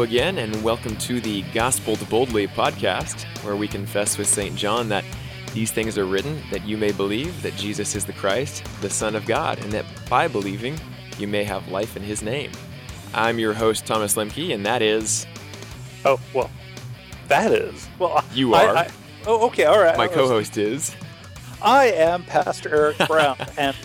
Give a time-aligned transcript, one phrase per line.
[0.00, 4.56] Hello again, and welcome to the Gospel Boldly podcast, where we confess with St.
[4.56, 5.04] John that
[5.52, 9.14] these things are written that you may believe that Jesus is the Christ, the Son
[9.14, 10.80] of God, and that by believing
[11.18, 12.50] you may have life in his name.
[13.12, 15.26] I'm your host, Thomas Lemke, and that is.
[16.06, 16.50] Oh, well,
[17.28, 17.86] that is.
[17.98, 18.76] Well, you I, are.
[18.78, 18.90] I,
[19.26, 19.98] oh, okay, all right.
[19.98, 20.96] My co host is.
[21.60, 23.76] I am Pastor Eric Brown, and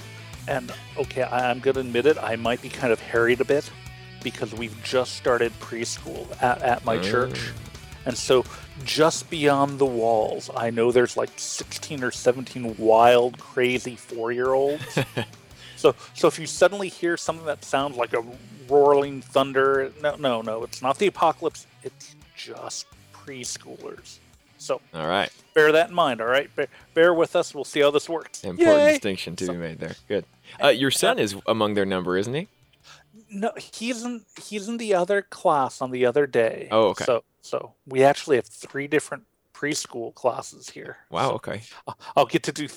[0.48, 2.18] and okay, I'm going to admit it.
[2.18, 3.70] I might be kind of harried a bit
[4.26, 7.04] because we've just started preschool at, at my Mm.
[7.04, 7.40] church,
[8.06, 8.44] and so
[8.84, 15.00] just beyond the walls, I know there's like 16 or 17 wild, crazy four-year-olds.
[15.78, 18.24] so so if you suddenly hear something that sounds like a
[18.68, 21.68] roaring thunder, no no no, it's not the apocalypse.
[21.84, 24.18] It's just preschoolers.
[24.58, 25.30] So All right.
[25.54, 26.54] bear that in mind, all right?
[26.56, 27.54] Bear, bear with us.
[27.54, 28.44] We'll see how this works.
[28.44, 28.94] Important Yay!
[28.94, 29.96] distinction to be made there.
[30.08, 30.26] Good.
[30.64, 32.48] Uh, your son is among their number, isn't he?
[33.30, 36.68] No, he's in he's in the other class on the other day.
[36.72, 37.06] Oh, okay.
[37.06, 39.24] So so we actually have three different
[39.54, 40.98] preschool classes here.
[41.10, 41.62] Wow, So okay.
[42.16, 42.68] I'll- get to do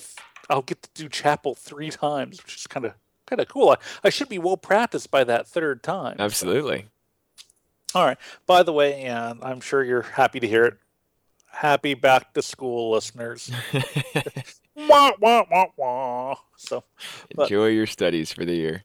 [0.49, 2.93] I'll get to do chapel three times, which is kind of
[3.27, 3.69] kind of cool.
[3.69, 6.17] I, I should be well practiced by that third time.
[6.17, 6.85] so- Absolutely.
[7.95, 8.17] All right.
[8.45, 10.77] By the way, and I'm sure you're happy to hear it.
[11.51, 13.51] Happy back to school, listeners.
[14.75, 16.35] wah, wah, wah, wah.
[16.55, 16.83] So
[17.35, 18.83] But- Enjoy your studies for the year.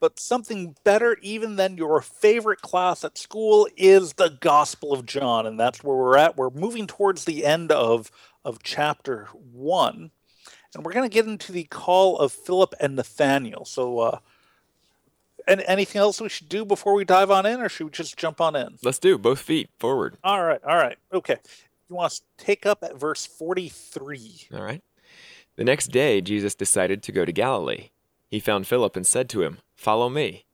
[0.00, 5.46] But something better even than your favorite class at school is the gospel of john
[5.46, 8.10] and that's where we're at we're moving towards the end of
[8.44, 10.10] of chapter one
[10.74, 14.18] and we're going to get into the call of philip and nathaniel so uh
[15.48, 18.16] and anything else we should do before we dive on in or should we just
[18.16, 20.16] jump on in Let's do both feet forward.
[20.24, 21.36] all right all right okay
[21.88, 24.82] you want to take up at verse 43 All right.
[25.54, 27.90] The next day, Jesus decided to go to Galilee.
[28.28, 30.44] He found Philip and said to him, Follow me.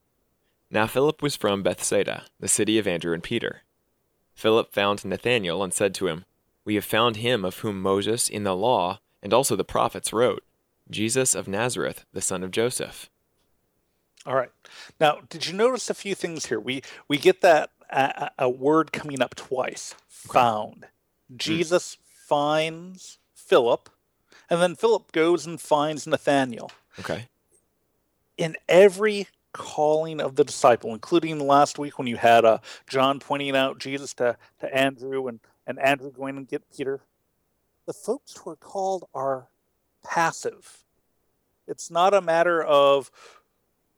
[0.71, 3.63] Now Philip was from Bethsaida, the city of Andrew and Peter.
[4.35, 6.25] Philip found Nathanael and said to him,
[6.65, 10.43] We have found him of whom Moses in the law and also the prophets wrote,
[10.91, 13.09] Jesus of Nazareth, the son of Joseph.
[14.27, 14.51] All right.
[15.01, 16.61] Now, did you notice a few things here?
[16.61, 19.95] We we get that a, a a word coming up twice.
[20.09, 20.87] Found.
[21.33, 21.37] Mm.
[21.39, 21.97] Jesus
[22.29, 23.91] finds Philip,
[24.49, 26.71] and then Philip goes and finds Nathaniel.
[27.01, 27.29] Okay.
[28.43, 32.59] In every calling of the disciple, including last week when you had uh,
[32.89, 37.03] John pointing out Jesus to, to Andrew and, and Andrew going and get Peter,
[37.87, 39.49] the folks who are called are
[40.05, 40.85] passive.
[41.69, 43.11] It's not a matter of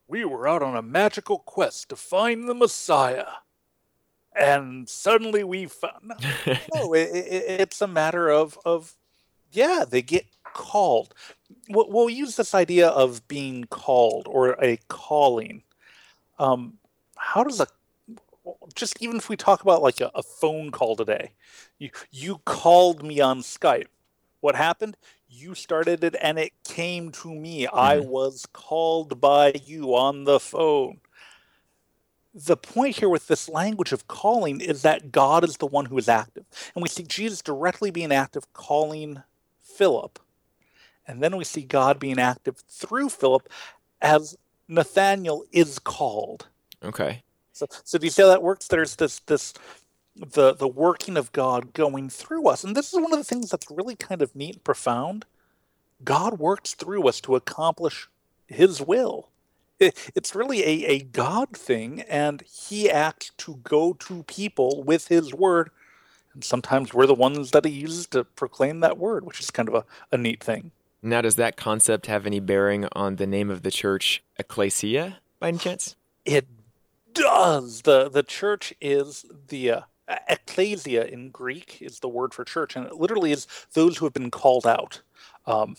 [0.06, 3.26] we were out on a magical quest to find the Messiah,
[4.36, 6.12] and suddenly we found.
[6.46, 8.96] No, no it, it, it's a matter of of
[9.52, 11.14] yeah, they get called.
[11.68, 15.62] We'll, we'll use this idea of being called or a calling.
[16.38, 16.74] Um,
[17.16, 17.66] how does a
[18.74, 21.32] just even if we talk about like a, a phone call today,
[21.78, 23.86] you you called me on Skype.
[24.40, 24.96] What happened?
[25.28, 27.66] You started it and it came to me.
[27.66, 28.06] I Mhm.
[28.06, 31.00] was called by you on the phone.
[32.34, 35.98] The point here with this language of calling is that God is the one who
[35.98, 36.44] is active.
[36.74, 39.22] And we see Jesus directly being active, calling
[39.62, 40.18] Philip.
[41.06, 43.48] And then we see God being active through Philip
[44.00, 44.36] as
[44.68, 46.48] Nathaniel is called.
[46.82, 47.22] Okay.
[47.52, 48.66] So, so do you see how that works?
[48.66, 49.54] There's this this
[50.16, 53.50] the the working of God going through us, and this is one of the things
[53.50, 55.24] that's really kind of neat and profound.
[56.04, 58.08] God works through us to accomplish
[58.46, 59.30] His will.
[59.78, 65.08] It, it's really a, a God thing, and He acts to go to people with
[65.08, 65.70] His word,
[66.32, 69.68] and sometimes we're the ones that He uses to proclaim that word, which is kind
[69.68, 70.70] of a, a neat thing.
[71.04, 75.48] Now, does that concept have any bearing on the name of the church, Ecclesia, by
[75.48, 75.96] any chance?
[76.24, 76.46] It
[77.12, 77.82] does.
[77.82, 79.80] the The church is the uh,
[80.28, 84.14] ecclesia in Greek is the word for church, and it literally is those who have
[84.14, 85.02] been called out,
[85.46, 85.76] um,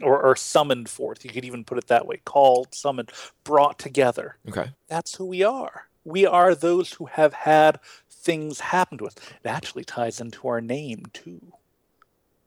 [0.00, 1.24] or, or summoned forth.
[1.24, 3.10] You could even put it that way: called, summoned,
[3.42, 4.36] brought together.
[4.48, 4.70] Okay.
[4.86, 5.88] That's who we are.
[6.04, 9.16] We are those who have had things happen to us.
[9.16, 11.52] It actually ties into our name too,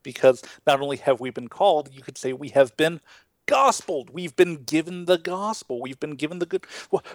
[0.03, 3.01] because not only have we been called, you could say we have been
[3.47, 4.09] gospeled.
[4.11, 5.81] We've been given the gospel.
[5.81, 6.65] We've been given the good.
[6.89, 7.05] What,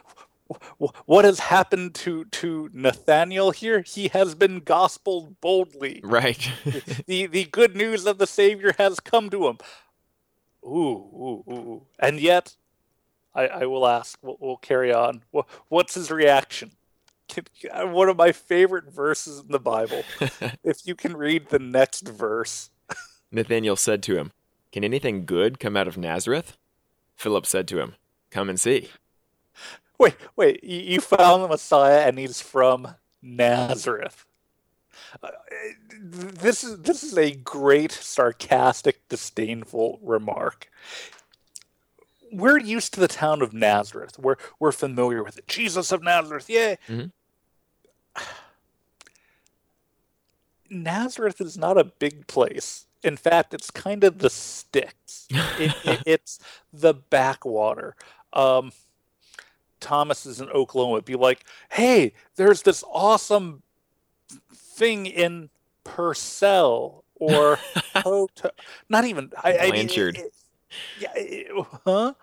[1.07, 3.83] what has happened to to Nathaniel here?
[3.83, 6.01] He has been gospeled boldly.
[6.05, 6.51] Right.
[7.07, 9.59] the the good news of the Savior has come to him.
[10.65, 12.57] Ooh, ooh, ooh, and yet,
[13.35, 14.19] I, I will ask.
[14.23, 15.23] We'll, we'll carry on.
[15.33, 16.73] Wha- What's his reaction?
[17.71, 20.05] Uh, one of my favorite verses in the Bible.
[20.65, 22.71] if you can read the next verse.
[23.37, 24.33] Nathanael said to him,
[24.73, 26.57] Can anything good come out of Nazareth?
[27.15, 27.95] Philip said to him,
[28.31, 28.91] Come and see.
[29.99, 30.63] Wait, wait.
[30.65, 34.27] You, found the Messiah, and he's from Nazareth.
[35.23, 35.29] Uh,
[35.99, 40.69] this is this is a great sarcastic disdainful remark
[42.33, 46.51] we're used to the town of nazareth we're we're familiar with it jesus of nazareth
[46.51, 47.07] yay mm-hmm.
[50.71, 56.03] nazareth is not a big place in fact it's kind of the sticks it, it,
[56.07, 56.39] it's
[56.73, 57.95] the backwater
[58.33, 58.73] um,
[59.81, 63.63] thomas is in oklahoma be like hey there's this awesome
[64.53, 65.49] thing in
[65.85, 67.57] Purcell or
[67.95, 68.51] Hoto-
[68.89, 70.19] not even I, Blanchard.
[70.19, 70.31] I mean,
[70.99, 72.15] yeah, huh?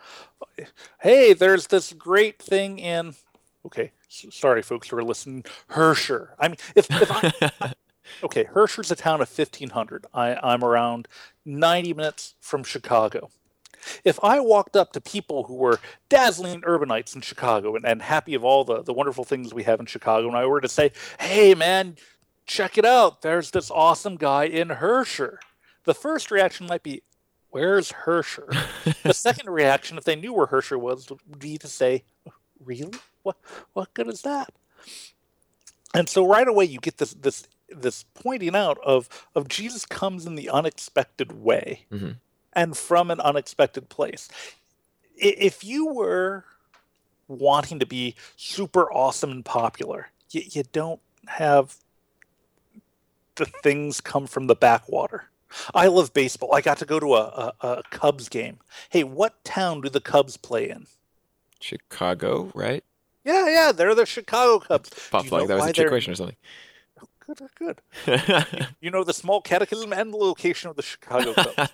[1.02, 3.16] Hey, there's this great thing in.
[3.66, 5.46] Okay, sorry, folks who are listening.
[5.72, 6.30] Herscher.
[6.38, 7.74] I mean, if, if I,
[8.24, 10.06] okay, Herscher's a town of fifteen hundred.
[10.14, 11.08] I I'm around
[11.46, 13.30] ninety minutes from Chicago.
[14.04, 15.80] If I walked up to people who were
[16.10, 19.80] dazzling urbanites in Chicago and, and happy of all the, the wonderful things we have
[19.80, 21.98] in Chicago, and I were to say, hey, man,
[22.46, 23.22] check it out.
[23.22, 25.38] There's this awesome guy in Herscher.
[25.86, 27.02] The first reaction might be,
[27.50, 28.50] Where's Herscher?
[29.04, 32.04] the second reaction, if they knew where Herscher was, would be to say,
[32.64, 32.94] Really?
[33.22, 33.38] What
[33.74, 34.52] what good is that?
[35.94, 40.26] And so right away you get this this this pointing out of of Jesus comes
[40.26, 42.12] in the unexpected way mm-hmm.
[42.54, 44.30] and from an unexpected place.
[45.16, 46.46] If you were
[47.28, 51.78] wanting to be super awesome and popular, you, you don't have
[53.36, 55.26] the things come from the backwater.
[55.74, 56.54] I love baseball.
[56.54, 58.58] I got to go to a, a, a, Cubs game.
[58.90, 60.88] Hey, what town do the Cubs play in?
[61.60, 62.84] Chicago, right?
[63.24, 64.90] Yeah, yeah, they're the Chicago Cubs.
[65.12, 66.36] Pop like that was a trick question or something.
[67.26, 67.82] Good, good.
[68.82, 71.72] you know the small catechism and the location of the Chicago Cubs.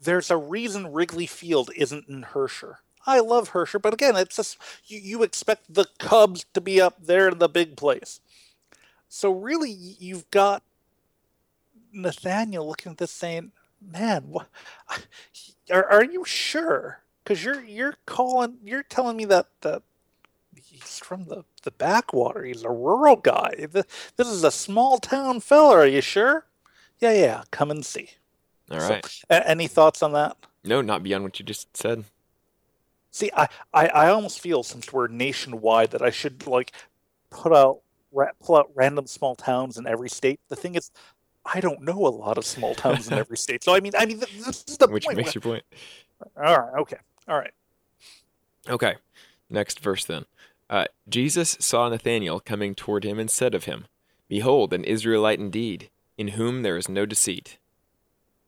[0.00, 2.76] There's a reason Wrigley Field isn't in Herscher.
[3.06, 7.04] I love Herscher, but again, it's just you, you expect the Cubs to be up
[7.04, 8.20] there in the big place.
[9.08, 10.62] So really, you've got
[11.92, 14.48] Nathaniel looking at this saying, "Man, what,
[15.72, 17.00] are are you sure?
[17.24, 19.82] Because you're you're calling, you're telling me that that
[20.80, 22.44] he's from the the backwater.
[22.44, 23.66] He's a rural guy.
[23.70, 25.78] This is a small town fella.
[25.78, 26.46] Are you sure?
[26.98, 27.42] Yeah, yeah.
[27.50, 28.10] Come and see.
[28.70, 29.04] All right.
[29.04, 30.36] So, any thoughts on that?
[30.64, 32.04] No, not beyond what you just said.
[33.10, 36.72] See, I, I, I almost feel since we're nationwide that I should like
[37.30, 37.80] put out
[38.40, 40.40] pull out random small towns in every state.
[40.48, 40.90] The thing is,
[41.44, 43.64] I don't know a lot of small towns in every state.
[43.64, 45.16] So I mean, I mean, this is the which point.
[45.16, 45.64] makes your point.
[46.36, 46.80] All right.
[46.80, 46.98] Okay.
[47.26, 47.52] All right.
[48.68, 48.96] Okay.
[49.50, 50.24] Next verse then.
[50.70, 53.86] Uh, Jesus saw Nathanael coming toward him and said of him,
[54.28, 55.88] Behold, an Israelite indeed,
[56.18, 57.58] in whom there is no deceit.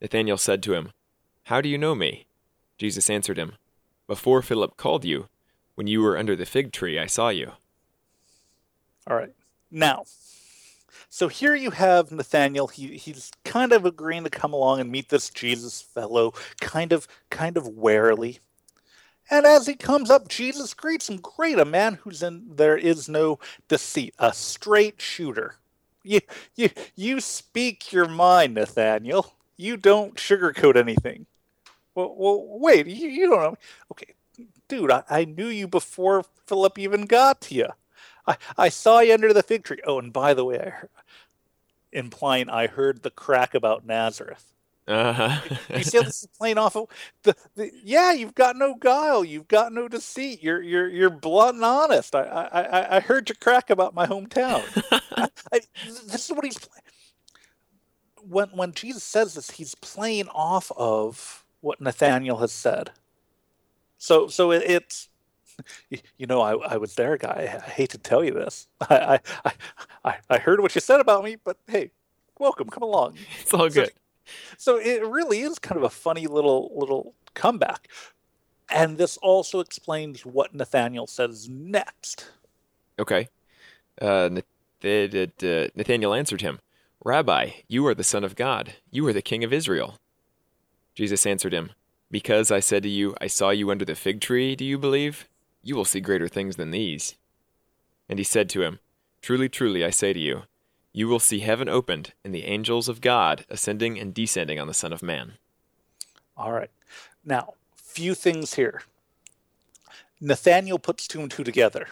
[0.00, 0.92] Nathanael said to him,
[1.44, 2.26] How do you know me?
[2.76, 3.52] Jesus answered him,
[4.06, 5.28] Before Philip called you,
[5.74, 7.52] when you were under the fig tree, I saw you.
[9.06, 9.32] All right.
[9.70, 10.04] Now,
[11.08, 12.68] so here you have Nathaniel.
[12.68, 17.08] He he's kind of agreeing to come along and meet this Jesus fellow, kind of
[17.30, 18.40] kind of warily.
[19.30, 21.18] And as he comes up, Jesus greets him.
[21.18, 25.56] Great, a man who's in there is no deceit, a straight shooter.
[26.02, 26.20] You
[26.56, 29.34] you you speak your mind, Nathaniel.
[29.56, 31.26] You don't sugarcoat anything.
[31.94, 33.56] Well, well wait, you, you don't know.
[33.92, 34.14] Okay,
[34.68, 37.68] dude, I, I knew you before Philip even got to you.
[38.26, 39.80] I, I saw you under the fig tree.
[39.84, 40.86] Oh, and by the way, I
[41.92, 44.54] implying I heard the crack about Nazareth.
[44.90, 45.40] Uh-huh.
[45.76, 46.88] you see this is playing off of
[47.22, 51.56] the, the, yeah you've got no guile you've got no deceit you're you're you're blunt
[51.56, 54.62] and honest i i i heard your crack about my hometown
[55.16, 55.60] I, I,
[56.06, 56.82] this is what he's playing
[58.28, 62.90] when when jesus says this he's playing off of what nathaniel has said
[63.96, 65.08] so so it, it's
[66.16, 67.60] you know, I, I was there, guy.
[67.66, 68.68] I hate to tell you this.
[68.80, 69.52] I, I,
[70.04, 71.90] I, I heard what you said about me, but hey,
[72.38, 73.16] welcome, come along.
[73.40, 73.88] It's all good.
[73.88, 73.92] So,
[74.56, 77.88] so it really is kind of a funny little little comeback,
[78.68, 82.30] and this also explains what Nathaniel says next.
[82.98, 83.28] Okay,
[84.00, 84.30] uh,
[84.82, 86.60] Nathaniel answered him,
[87.02, 88.74] Rabbi, you are the Son of God.
[88.90, 89.98] You are the King of Israel.
[90.94, 91.70] Jesus answered him,
[92.10, 95.26] Because I said to you, I saw you under the fig tree, do you believe?
[95.62, 97.16] You will see greater things than these.
[98.08, 98.80] And he said to him,
[99.22, 100.42] Truly, truly, I say to you,
[100.92, 104.74] you will see heaven opened and the angels of God ascending and descending on the
[104.74, 105.34] Son of Man.
[106.36, 106.70] All right.
[107.24, 108.82] Now, few things here.
[110.20, 111.88] Nathaniel puts two and two together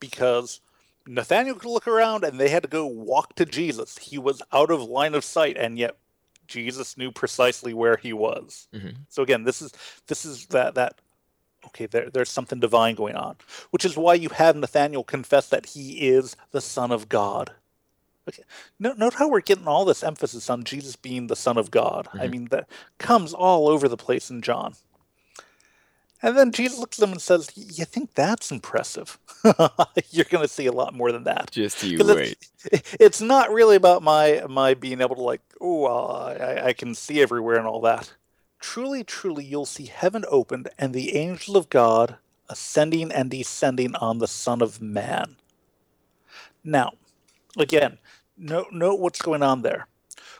[0.00, 0.60] because
[1.06, 3.98] Nathaniel could look around and they had to go walk to Jesus.
[3.98, 5.96] He was out of line of sight, and yet
[6.46, 8.68] Jesus knew precisely where he was.
[8.74, 9.02] Mm-hmm.
[9.08, 9.72] So again, this is
[10.06, 11.00] this is that that
[11.66, 13.36] okay, there, there's something divine going on,
[13.70, 17.52] which is why you have Nathaniel confess that he is the Son of God.
[18.28, 18.44] Okay.
[18.78, 22.06] Note, note how we're getting all this emphasis on Jesus being the Son of God.
[22.06, 22.20] Mm-hmm.
[22.20, 24.74] I mean, that comes all over the place in John.
[26.24, 29.18] And then Jesus looks at them and says, "You think that's impressive?
[30.10, 32.38] You're going to see a lot more than that." Just you wait.
[32.66, 36.72] It's, it's, not really about my my being able to like, oh, uh, I, I
[36.74, 38.12] can see everywhere and all that.
[38.60, 44.18] Truly, truly, you'll see heaven opened and the angel of God ascending and descending on
[44.18, 45.34] the Son of Man.
[46.62, 46.92] Now,
[47.58, 47.98] again,
[48.42, 49.86] note, note what's going on there.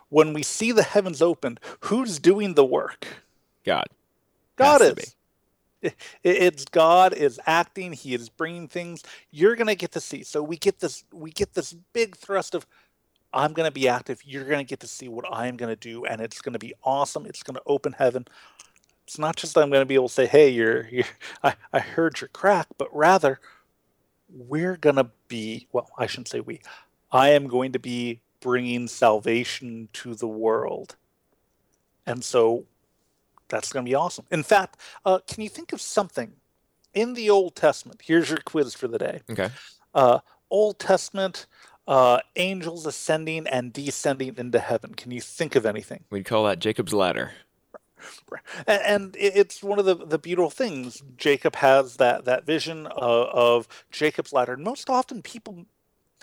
[0.09, 3.06] When we see the heavens opened, who's doing the work?
[3.64, 3.87] God.
[4.56, 5.16] God is.
[6.23, 7.92] It's God is acting.
[7.92, 9.02] He is bringing things.
[9.32, 10.23] You're gonna get to see.
[10.23, 11.02] So we get this.
[11.12, 12.68] We get this big thrust of
[13.32, 14.21] I'm going to be active.
[14.25, 16.52] You're going to get to see what I am going to do, and it's going
[16.52, 17.26] to be awesome.
[17.26, 18.26] It's going to open heaven.
[19.06, 21.04] It's not just I'm going to be able to say, "Hey, you're, you're
[21.42, 23.40] I, I heard your crack," but rather
[24.28, 25.66] we're going to be.
[25.73, 26.61] Well, I shouldn't say we.
[27.12, 30.97] I am going to be bringing salvation to the world,
[32.07, 32.64] and so
[33.49, 34.25] that's going to be awesome.
[34.31, 36.33] In fact, uh, can you think of something
[36.95, 38.00] in the Old Testament?
[38.02, 39.21] Here's your quiz for the day.
[39.31, 39.50] Okay.
[39.95, 41.47] Uh, Old Testament
[41.87, 44.95] uh, angels ascending and descending into heaven.
[44.95, 46.04] Can you think of anything?
[46.11, 47.33] We'd call that Jacob's ladder.
[48.66, 51.02] And it's one of the, the beautiful things.
[51.16, 54.54] Jacob has that, that vision of, of Jacob's ladder.
[54.54, 55.66] And most often people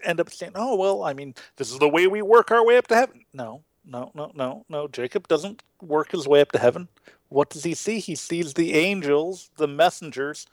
[0.04, 2.78] end up saying, oh, well, I mean, this is the way we work our way
[2.78, 3.26] up to heaven.
[3.34, 4.88] No, no, no, no, no.
[4.88, 6.88] Jacob doesn't work his way up to heaven.
[7.30, 8.00] What does he see?
[8.00, 10.48] He sees the angels, the messengers,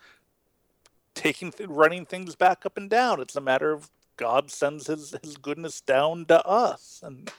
[1.14, 3.20] taking, running things back up and down.
[3.20, 7.00] It's a matter of God sends his, his goodness down to us.
[7.02, 7.30] And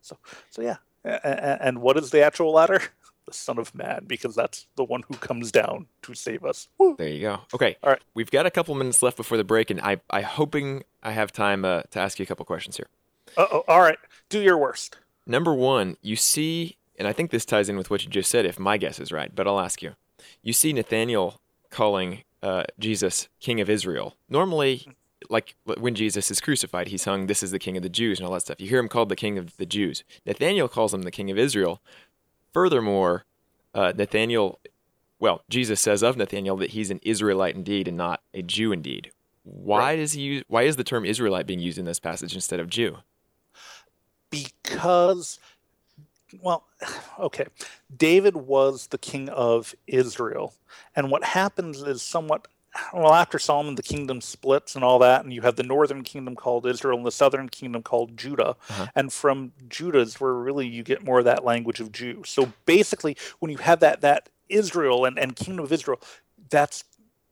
[0.00, 0.16] so,
[0.50, 0.76] so yeah.
[1.04, 2.80] And, and what is the actual ladder?
[3.26, 6.68] The Son of Man, because that's the one who comes down to save us.
[6.78, 6.94] Woo.
[6.98, 7.40] There you go.
[7.54, 7.76] Okay.
[7.82, 8.02] All right.
[8.12, 11.32] We've got a couple minutes left before the break, and I, I hoping I have
[11.32, 12.88] time uh, to ask you a couple questions here.
[13.36, 13.64] oh.
[13.66, 13.98] All right.
[14.28, 14.98] Do your worst.
[15.26, 18.44] Number one, you see, and I think this ties in with what you just said,
[18.44, 19.94] if my guess is right, but I'll ask you.
[20.42, 21.40] You see Nathaniel
[21.70, 24.16] calling uh, Jesus King of Israel.
[24.28, 24.86] Normally,
[25.30, 28.26] like when Jesus is crucified, he's hung, This is the King of the Jews, and
[28.26, 28.60] all that stuff.
[28.60, 30.04] You hear him called the King of the Jews.
[30.26, 31.80] Nathaniel calls him the King of Israel.
[32.54, 33.24] Furthermore,
[33.74, 34.60] uh, Nathaniel,
[35.18, 39.10] well, Jesus says of Nathaniel that he's an Israelite indeed and not a Jew indeed.
[39.42, 39.96] Why right.
[39.96, 42.70] does he use, why is the term Israelite being used in this passage instead of
[42.70, 42.98] Jew?
[44.30, 45.38] Because
[46.42, 46.64] well,
[47.18, 47.46] okay.
[47.96, 50.54] David was the king of Israel.
[50.96, 52.48] And what happens is somewhat
[52.92, 56.34] well, after Solomon, the kingdom splits and all that, and you have the northern kingdom
[56.34, 58.56] called Israel and the southern kingdom called Judah.
[58.70, 58.86] Uh-huh.
[58.94, 62.22] And from Judah is where really you get more of that language of Jew.
[62.26, 66.00] So basically, when you have that that Israel and, and kingdom of Israel,
[66.50, 66.84] that's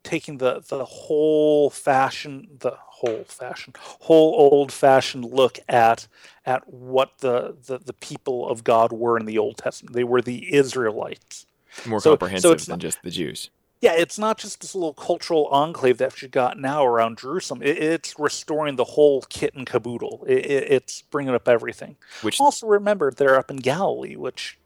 [0.05, 6.07] taking the the whole fashion, the whole fashion, whole old fashioned look at
[6.47, 9.95] at what the, the the people of God were in the Old Testament.
[9.95, 11.47] They were the Israelites.
[11.87, 13.51] More so, comprehensive so than just the Jews
[13.83, 17.62] yeah, it's not just this little cultural enclave that you got now around Jerusalem.
[17.62, 20.25] It, it's restoring the whole kit and caboodle.
[20.27, 21.97] It, it, it's bringing up everything.
[22.23, 24.57] Which also remember they're up in Galilee, which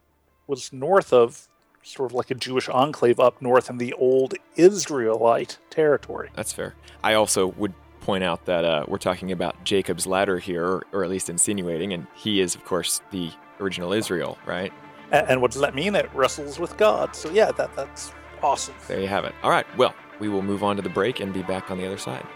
[0.46, 1.48] was north of
[1.82, 6.28] sort of like a Jewish enclave up north in the old Israelite territory.
[6.34, 6.74] That's fair.
[7.02, 11.04] I also would point out that uh, we're talking about Jacob's ladder here, or, or,
[11.04, 13.30] at least insinuating, and he is, of course, the
[13.60, 14.72] original Israel, right?
[15.10, 15.94] And, and what does that mean?
[15.94, 17.16] It wrestles with God.
[17.16, 18.12] So yeah, that that's
[18.42, 18.74] Awesome.
[18.86, 19.34] There you have it.
[19.42, 19.66] All right.
[19.76, 22.26] Well, we will move on to the break and be back on the other side.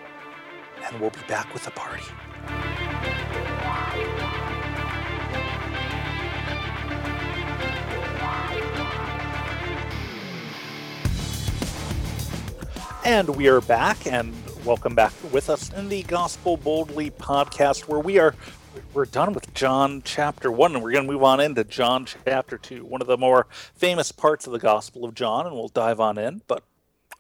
[0.85, 2.03] And we'll be back with the party.
[13.05, 17.99] And we are back, and welcome back with us in the Gospel Boldly podcast, where
[17.99, 18.35] we are
[18.93, 22.59] we're done with John chapter 1 and we're going to move on into John chapter
[22.59, 26.01] 2, one of the more famous parts of the Gospel of John, and we'll dive
[26.01, 26.43] on in.
[26.47, 26.63] But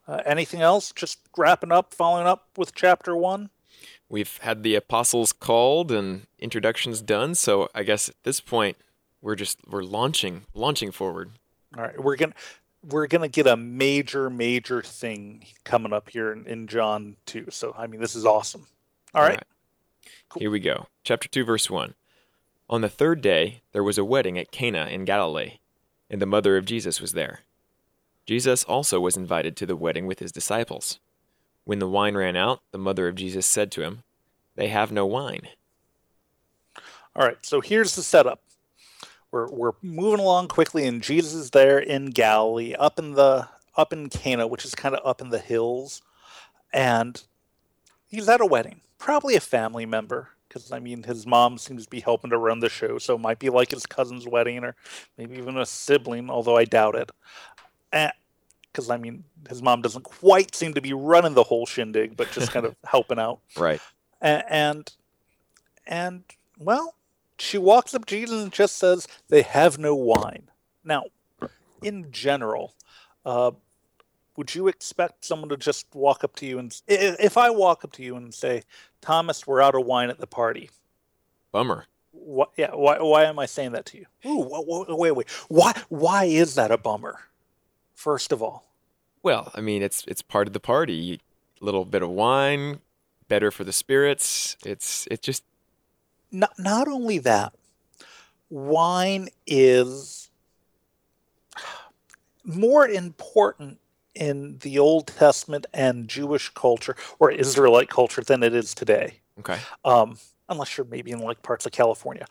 [0.07, 0.93] uh, anything else?
[0.93, 3.51] Just wrapping up, following up with chapter 1?
[4.09, 8.77] We've had the apostles called and introductions done, so I guess at this point
[9.23, 11.31] we're just we're launching launching forward.
[11.77, 12.37] All right, we're going to
[12.89, 17.47] we're going to get a major major thing coming up here in, in John 2.
[17.51, 18.67] So I mean this is awesome.
[19.15, 19.37] All, All right.
[19.37, 19.47] right.
[20.29, 20.41] Cool.
[20.41, 20.87] Here we go.
[21.05, 21.95] Chapter 2, verse 1.
[22.69, 25.59] On the third day, there was a wedding at Cana in Galilee,
[26.09, 27.41] and the mother of Jesus was there.
[28.27, 31.01] Jesus also was invited to the wedding with his disciples.
[31.65, 34.03] When the wine ran out, the mother of Jesus said to him,
[34.55, 35.49] They have no wine.
[37.17, 38.41] All right, so here's the setup.
[39.33, 43.93] We're, we're moving along quickly, and Jesus is there in Galilee, up in the up
[43.93, 46.03] in Cana, which is kind of up in the hills,
[46.73, 47.23] and
[48.11, 48.81] he's at a wedding.
[48.99, 52.61] Probably a family member, because I mean his mom seems to be helping to run
[52.61, 54.75] the show, so it might be like his cousin's wedding or
[55.17, 57.11] maybe even a sibling, although I doubt it.
[58.71, 62.31] Because I mean his mom doesn't quite seem to be running the whole shindig, but
[62.33, 63.41] just kind of helping out.
[63.57, 63.81] Right.
[64.21, 64.93] And, and
[65.87, 66.25] and
[66.59, 66.95] well,
[67.39, 70.51] she walks up to Jesus and just says, "They have no wine."
[70.85, 71.05] Now,
[71.83, 72.75] in general,
[73.25, 73.53] uh,
[74.41, 77.93] would you expect someone to just walk up to you and if I walk up
[77.93, 78.63] to you and say,
[79.03, 80.71] "Thomas, we're out of wine at the party"?
[81.53, 81.85] Bummer.
[82.13, 82.51] What?
[82.57, 82.71] Yeah.
[82.75, 82.99] Why?
[83.01, 84.07] Why am I saying that to you?
[84.25, 84.49] Ooh.
[84.49, 84.99] Wait.
[84.99, 85.13] Wait.
[85.13, 85.31] wait.
[85.49, 85.75] Why?
[85.91, 87.21] Why is that a bummer?
[87.95, 88.65] First of all.
[89.23, 91.21] Well, I mean, it's it's part of the party.
[91.61, 92.81] A little bit of wine,
[93.29, 94.57] better for the spirits.
[94.65, 95.45] It's it just.
[96.33, 97.53] Not not only that,
[98.49, 100.31] wine is
[102.43, 103.81] more important
[104.15, 109.21] in the Old Testament and Jewish culture or Israelite culture than it is today.
[109.39, 109.59] Okay.
[109.85, 112.27] Um, unless you're maybe in like parts of California.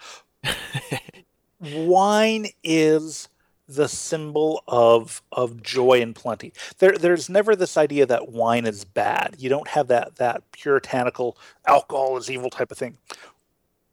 [1.62, 3.30] Wine is
[3.68, 6.54] the symbol of of joy and plenty.
[6.80, 9.36] There, there's never this idea that wine is bad.
[9.38, 12.98] You don't have that that puritanical alcohol is evil type of thing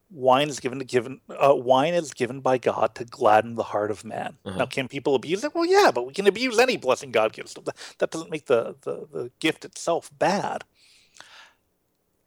[0.09, 3.91] wine is given to given uh, wine is given by God to gladden the heart
[3.91, 4.37] of man.
[4.45, 4.57] Uh-huh.
[4.57, 5.53] Now, can people abuse it?
[5.53, 7.53] Well, yeah, but we can abuse any blessing God gives.
[7.53, 10.63] That, that doesn't make the, the the gift itself bad.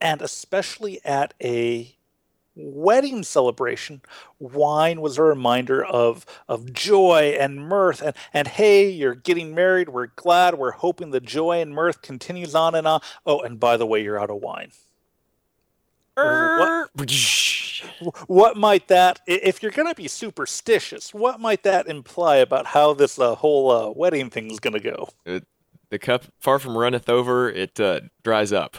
[0.01, 1.95] And especially at a
[2.57, 4.03] wedding celebration,
[4.39, 8.03] wine was a reminder of of joy and mirth.
[8.03, 9.89] And and hey, you're getting married.
[9.89, 10.57] We're glad.
[10.57, 13.01] We're hoping the joy and mirth continues on and on.
[13.25, 14.73] Oh, and by the way, you're out of wine.
[16.17, 16.91] What,
[18.27, 22.95] what might that, if you're going to be superstitious, what might that imply about how
[22.95, 25.09] this uh, whole uh, wedding thing is going to go?
[25.25, 25.47] It,
[25.91, 28.77] the cup, far from runneth over, it uh, dries up.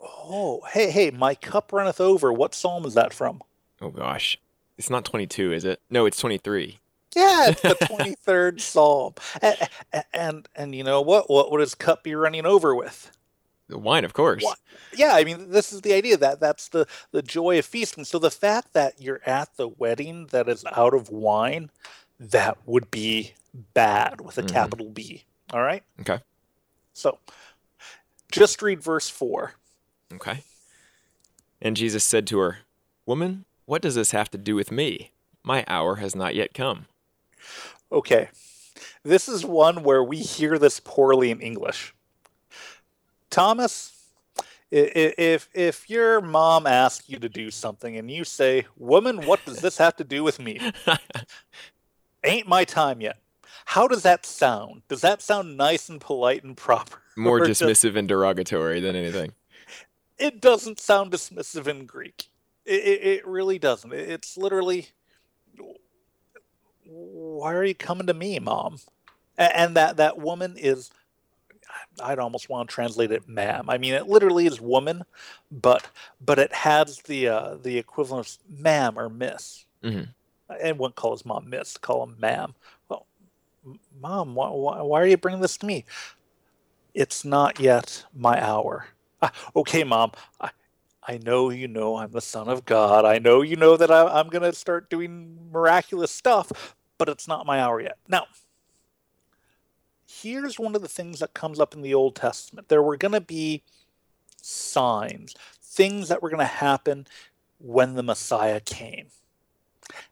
[0.00, 2.32] Oh, hey, hey, my cup runneth over.
[2.32, 3.42] What psalm is that from?
[3.80, 4.38] Oh, gosh.
[4.76, 5.80] It's not 22, is it?
[5.90, 6.78] No, it's 23.
[7.14, 7.68] Yeah, it's the
[8.26, 9.14] 23rd psalm.
[9.40, 11.30] And, and, and you know what?
[11.30, 13.12] What would his cup be running over with?
[13.68, 14.44] The wine, of course.
[14.94, 18.04] Yeah, I mean, this is the idea that that's the the joy of feasting.
[18.04, 21.70] So the fact that you're at the wedding that is out of wine,
[22.20, 23.32] that would be
[23.72, 24.54] bad with a mm-hmm.
[24.54, 25.24] capital B.
[25.52, 25.82] All right.
[26.00, 26.20] Okay.
[26.92, 27.18] So,
[28.30, 29.54] just read verse four.
[30.12, 30.44] Okay.
[31.62, 32.58] And Jesus said to her,
[33.06, 35.10] "Woman, what does this have to do with me?
[35.42, 36.86] My hour has not yet come."
[37.90, 38.28] Okay.
[39.02, 41.94] This is one where we hear this poorly in English.
[43.34, 43.92] Thomas,
[44.70, 49.58] if if your mom asks you to do something and you say, "Woman, what does
[49.58, 50.60] this have to do with me?"
[52.24, 53.18] Ain't my time yet.
[53.64, 54.82] How does that sound?
[54.88, 56.98] Does that sound nice and polite and proper?
[57.16, 57.96] More dismissive does...
[57.96, 59.32] and derogatory than anything.
[60.16, 62.28] It doesn't sound dismissive in Greek.
[62.64, 63.92] It, it, it really doesn't.
[63.92, 64.90] It's literally,
[66.86, 68.78] why are you coming to me, mom?
[69.36, 70.92] And that that woman is
[72.02, 73.68] I'd almost want to translate it ma'am.
[73.68, 75.04] I mean, it literally is woman,
[75.50, 75.88] but
[76.24, 79.66] but it has the uh, the equivalent of ma'am or miss.
[79.82, 80.10] Mm-hmm.
[80.62, 82.54] And wouldn't call his mom miss, call him ma'am.
[82.88, 83.06] Well,
[84.00, 85.84] mom, why, why are you bringing this to me?
[86.94, 88.88] It's not yet my hour.
[89.22, 90.12] Ah, okay, mom.
[90.40, 90.50] I,
[91.06, 93.04] I know you know I'm the son of God.
[93.04, 97.28] I know you know that I, I'm going to start doing miraculous stuff, but it's
[97.28, 97.98] not my hour yet.
[98.08, 98.26] Now,
[100.22, 102.68] here's one of the things that comes up in the Old Testament.
[102.68, 103.62] There were going to be
[104.40, 107.06] signs, things that were going to happen
[107.58, 109.06] when the Messiah came.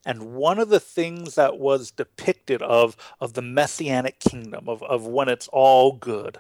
[0.05, 5.07] And one of the things that was depicted of, of the messianic kingdom, of, of
[5.07, 6.39] when it's all good,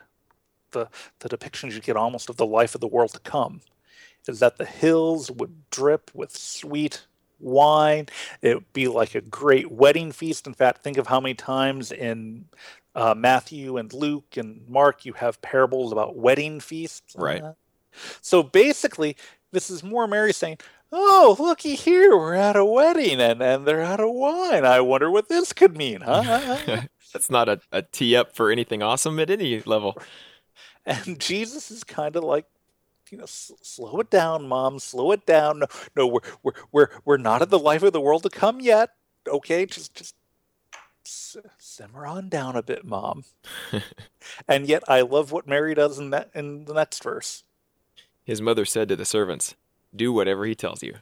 [0.72, 0.88] the,
[1.20, 3.60] the depictions you get almost of the life of the world to come,
[4.28, 7.06] is that the hills would drip with sweet
[7.40, 8.06] wine.
[8.40, 10.46] It would be like a great wedding feast.
[10.46, 12.46] In fact, think of how many times in
[12.94, 17.14] uh, Matthew and Luke and Mark, you have parables about wedding feasts.
[17.16, 17.42] Right.
[18.20, 19.16] So basically,
[19.52, 20.58] this is more Mary saying,
[20.94, 24.66] Oh, looky here, we're at a wedding and, and they're out of wine.
[24.66, 26.82] I wonder what this could mean, huh?
[27.14, 29.96] That's not a, a tee up for anything awesome at any level.
[30.84, 32.44] And Jesus is kind of like,
[33.10, 35.60] you know, slow it down, mom, slow it down.
[35.60, 38.60] No, no, we're, we're, we're, we're not at the life of the world to come
[38.60, 38.90] yet.
[39.26, 40.14] Okay, just, just
[41.08, 43.24] simmer on down a bit, mom.
[44.48, 47.44] and yet, I love what Mary does in that in the next verse.
[48.24, 49.54] His mother said to the servants,
[49.94, 50.96] "Do whatever he tells you."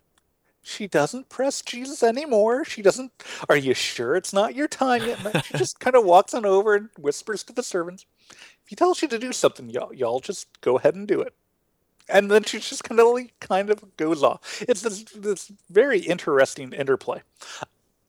[0.63, 2.65] She doesn't press Jesus anymore.
[2.65, 3.13] She doesn't.
[3.49, 5.45] Are you sure it's not your time yet?
[5.47, 9.01] She just kind of walks on over and whispers to the servants, "If he tells
[9.03, 11.35] you to do something, y'all, y'all just go ahead and do it."
[12.09, 14.63] And then she just kind of kind of goes off.
[14.69, 17.23] It's this this very interesting interplay.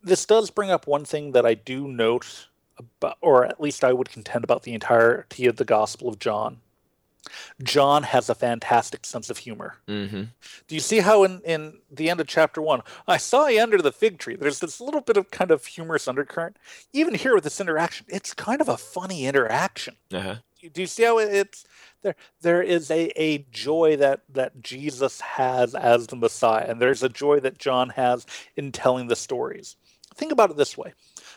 [0.04, 3.94] This does bring up one thing that I do note about, or at least I
[3.94, 6.62] would contend about the entirety of the Gospel of John
[7.62, 9.76] John has a fantastic sense of humor.
[9.88, 10.24] Mm-hmm.
[10.68, 13.82] Do you see how in, in the end of chapter one, I saw you under
[13.82, 14.36] the fig tree?
[14.36, 16.58] There's this little bit of kind of humorous undercurrent.
[16.94, 19.96] Even here with this interaction, it's kind of a funny interaction.
[20.12, 20.38] Uh-huh.
[20.74, 21.66] Do you see how it's
[22.04, 22.16] there?
[22.42, 27.10] There is a, a joy that, that Jesus has as the Messiah, and there's a
[27.10, 29.76] joy that John has in telling the stories.
[30.16, 30.94] Think about it this way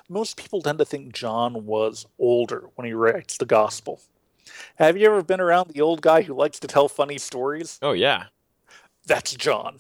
[0.09, 4.01] most people tend to think John was older when he writes the gospel.
[4.77, 7.79] Have you ever been around the old guy who likes to tell funny stories?
[7.83, 8.25] Oh yeah,
[9.07, 9.79] That's John.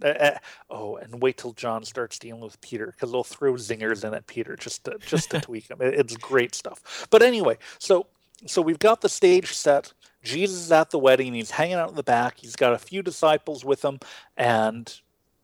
[0.00, 0.38] Uh, uh,
[0.70, 4.28] oh, and wait till John starts dealing with Peter because they'll throw zingers in at
[4.28, 5.78] Peter just to just to tweak him.
[5.80, 7.06] It- It's great stuff.
[7.10, 8.06] But anyway, so
[8.46, 9.92] so we've got the stage set.
[10.22, 11.34] Jesus is at the wedding.
[11.34, 12.38] He's hanging out in the back.
[12.38, 13.98] He's got a few disciples with him,
[14.36, 15.00] and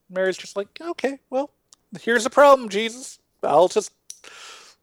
[0.08, 1.50] Mary's just like, "Okay, well,
[2.02, 3.18] here's a problem, Jesus.
[3.42, 3.92] I'll just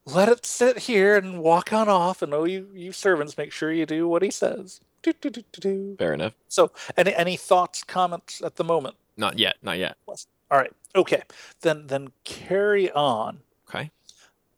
[0.04, 2.22] let it sit here and walk on off.
[2.22, 5.42] And oh, you you servants, make sure you do what he says." Do, do, do,
[5.50, 5.96] do, do.
[5.98, 6.34] fair enough.
[6.48, 8.94] So, any any thoughts, comments at the moment?
[9.16, 9.96] Not yet, not yet.
[10.06, 10.72] All right.
[10.94, 11.22] Okay.
[11.62, 13.40] Then then carry on.
[13.68, 13.90] Okay,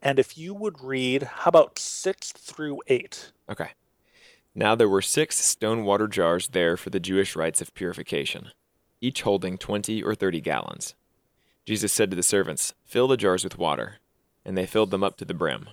[0.03, 3.33] And if you would read, how about six through eight?
[3.49, 3.71] okay.
[4.55, 8.51] Now there were six stone water jars there for the Jewish rites of purification,
[9.01, 10.95] each holding twenty or thirty gallons.
[11.65, 13.97] Jesus said to the servants, Fill the jars with water.
[14.45, 15.69] And they filled them up to the brim.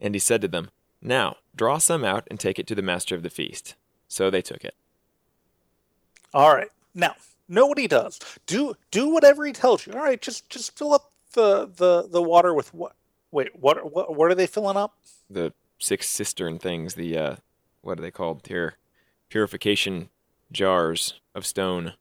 [0.00, 3.14] And he said to them, Now draw some out and take it to the master
[3.14, 3.74] of the feast.
[4.08, 4.74] So they took it.
[6.34, 6.70] All right.
[6.94, 7.14] Now,
[7.48, 8.20] know what he does.
[8.46, 9.94] Do do whatever he tells you.
[9.94, 10.20] All right.
[10.20, 12.94] Just just fill up the the the water with what?
[13.30, 13.58] Wait.
[13.58, 14.94] What what what are they filling up?
[15.28, 17.36] the six cistern things, the uh
[17.82, 18.76] what are they called here?
[19.28, 20.08] Purification
[20.52, 21.94] jars of stone.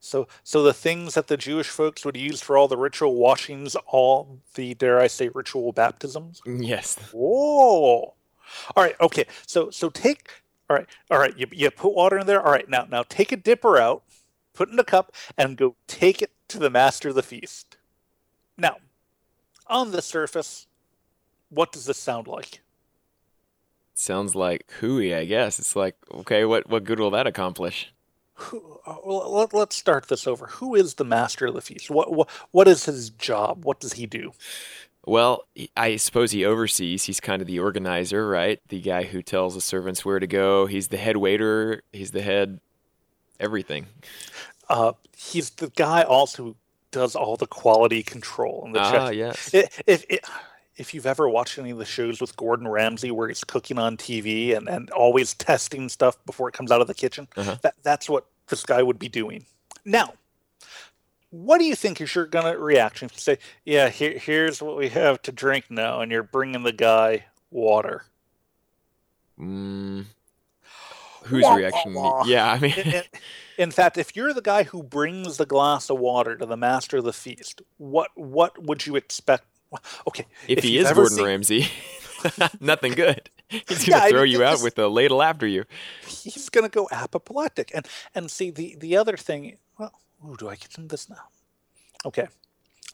[0.00, 3.76] So so the things that the Jewish folks would use for all the ritual washings,
[3.86, 6.40] all the dare I say ritual baptisms.
[6.46, 6.96] Mm, yes.
[7.12, 8.14] Whoa.
[8.74, 8.96] All right.
[9.00, 9.26] Okay.
[9.46, 10.30] So so take.
[10.68, 10.86] All right.
[11.10, 11.36] All right.
[11.36, 12.42] You, you put water in there.
[12.42, 12.68] All right.
[12.68, 14.02] Now now take a dipper out,
[14.54, 17.76] put in a cup, and go take it to the master of the feast.
[18.56, 18.78] Now,
[19.66, 20.66] on the surface,
[21.50, 22.60] what does this sound like?
[23.94, 25.58] Sounds like hooey, I guess.
[25.58, 27.92] It's like, okay, what what good will that accomplish?
[28.40, 30.46] Who, uh, let, let's start this over.
[30.46, 31.90] Who is the master of the feast?
[31.90, 33.64] What, what what is his job?
[33.64, 34.32] What does he do?
[35.06, 37.04] Well, I suppose he oversees.
[37.04, 38.60] He's kind of the organizer, right?
[38.68, 40.66] The guy who tells the servants where to go.
[40.66, 41.82] He's the head waiter.
[41.92, 42.60] He's the head
[43.38, 43.86] everything.
[44.68, 46.56] Uh, he's the guy also who
[46.90, 49.54] does all the quality control and the Ah, yes.
[49.54, 50.20] If, if, if,
[50.80, 53.98] if you've ever watched any of the shows with Gordon Ramsay where he's cooking on
[53.98, 57.56] TV and, and always testing stuff before it comes out of the kitchen, Uh-huh.
[57.62, 59.44] that, that's what this guy would be doing.
[59.84, 60.14] Now,
[61.28, 64.76] what do you think is your gonna reaction if you say, "Yeah, here, here's what
[64.76, 68.04] we have to drink now," and you're bringing the guy water?
[69.38, 70.06] Mm,
[71.24, 71.94] whose Wah, wah, reaction?
[71.94, 72.24] wah.
[72.24, 73.02] Yeah, I mean, in, in-
[73.58, 76.96] in fact, if you're the guy who brings the glass of water to the master
[76.96, 79.44] of the feast, what what would you expect?
[80.06, 81.68] Okay, if, he is Gordon seen- Ramsay,
[82.60, 83.30] nothing good.
[83.48, 85.64] He's gonna I throw mean, you out this- with a ladle after you.
[86.06, 87.70] he's going to go apoplectic.
[87.74, 89.56] And and see the the other thing.
[89.78, 89.92] Well,
[90.26, 91.24] ooh, do I get into this now?
[92.04, 92.28] Okay,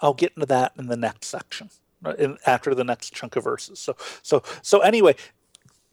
[0.00, 1.70] I'll get into that in the next section,
[2.18, 3.78] in, after the next chunk of verses.
[3.78, 5.16] So so so anyway.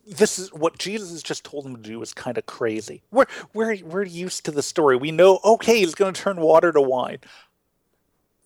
[0.05, 3.03] This is what Jesus has just told him to do is kind of crazy.
[3.09, 4.97] We're we're we're used to the story.
[4.97, 7.19] We know okay, he's going to turn water to wine.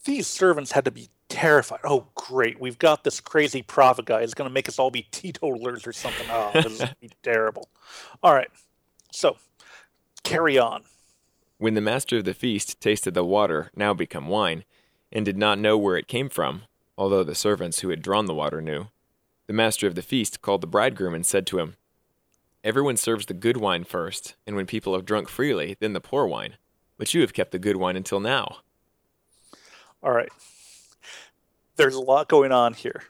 [0.06, 1.80] These servants had to be terrified.
[1.84, 2.60] Oh, great!
[2.60, 4.22] We've got this crazy prophet guy.
[4.22, 6.28] He's going to make us all be teetotalers or something.
[6.30, 7.70] Oh, this is going to be terrible.
[8.24, 8.50] All right,
[9.12, 9.38] so
[10.24, 10.84] carry on.
[11.58, 14.64] When the master of the feast tasted the water, now become wine,
[15.12, 16.64] and did not know where it came from,
[16.98, 18.88] although the servants who had drawn the water knew,
[19.48, 21.76] the master of the feast called the bridegroom and said to him,
[22.64, 26.26] Everyone serves the good wine first, and when people have drunk freely, then the poor
[26.26, 26.58] wine.
[26.98, 28.58] But you have kept the good wine until now.
[30.04, 30.30] All right,
[31.78, 33.04] there's a lot going on here.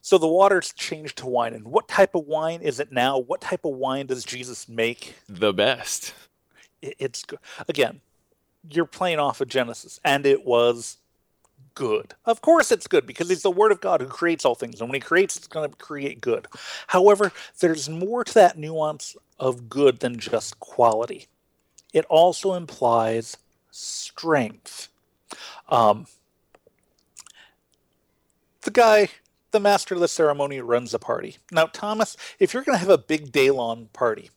[0.00, 3.18] So the water's changed to wine, and what type of wine is it now?
[3.18, 5.14] What type of wine does Jesus make?
[5.28, 6.12] The best.
[6.82, 7.24] It's
[7.68, 8.00] again,
[8.68, 10.98] you're playing off of Genesis, and it was
[11.74, 12.14] good.
[12.26, 14.90] Of course, it's good because it's the Word of God who creates all things, and
[14.90, 16.48] when He creates, it's going to create good.
[16.88, 21.28] However, there's more to that nuance of good than just quality.
[21.92, 23.36] It also implies
[23.70, 24.88] strength.
[25.68, 26.06] Um,
[28.64, 29.08] the guy,
[29.52, 31.36] the master of the ceremony, runs the party.
[31.52, 34.30] Now, Thomas, if you're going to have a big day long party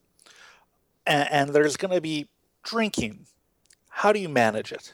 [1.05, 2.27] and, and there's going to be
[2.63, 3.25] drinking,
[3.89, 4.93] how do you manage it?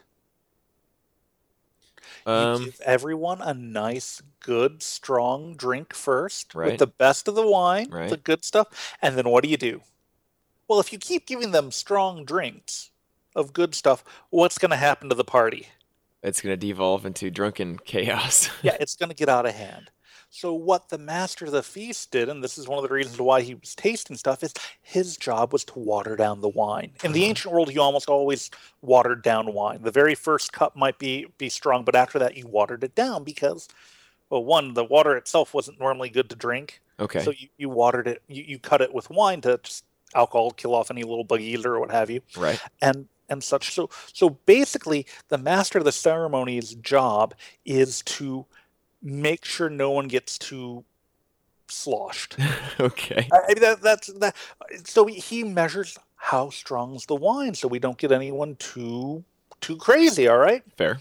[2.26, 6.72] Um, you give everyone a nice, good, strong drink first Right.
[6.72, 8.10] with the best of the wine, Right.
[8.10, 9.82] the good stuff, and then what do you do?
[10.68, 12.92] Well, if you keep giving them strong drinks
[13.36, 15.68] of good stuff, what's going to happen to the party?
[16.24, 18.50] It's going to devolve into drunken chaos.
[18.64, 19.92] Yeah, it's going to get out of hand.
[20.30, 23.20] So, what the master of the feast did, and this is one of the reasons
[23.20, 26.92] why he was tasting stuff, is his job was to water down the wine.
[27.04, 27.30] In the mm-hmm.
[27.30, 28.50] ancient world, you almost always
[28.82, 29.84] watered down wine.
[29.84, 33.24] The very first cup might be be strong, but after that, you watered it down
[33.24, 33.68] because,
[34.30, 36.82] well, one, the water itself wasn't normally good to drink.
[37.00, 37.20] okay.
[37.20, 39.84] So you, you watered it, you, you cut it with wine to just
[40.16, 42.62] alcohol kill off any little buggies or what have you right.
[42.82, 43.74] and and such.
[43.74, 47.34] So so basically, the master of the ceremony's job
[47.66, 48.46] is to
[49.02, 50.86] make sure no one gets too
[51.68, 52.38] sloshed.
[52.80, 53.28] okay.
[53.32, 54.36] I, I mean, that, that's that.
[54.86, 59.24] So he- measures how strong's the wine, so we don't get anyone too
[59.62, 60.28] too crazy.
[60.28, 60.64] All right.
[60.78, 61.00] Fair.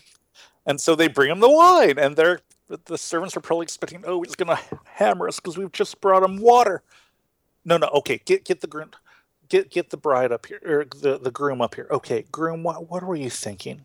[0.67, 2.41] And so they bring him the wine, and they're
[2.87, 6.39] the servants are probably expecting, oh, he's gonna hammer us because we've just brought him
[6.39, 6.83] water.
[7.65, 8.91] No, no, okay, get get the groom,
[9.53, 11.87] get get the bride up here, or the the groom up here.
[11.91, 13.85] Okay, groom, what what were you thinking?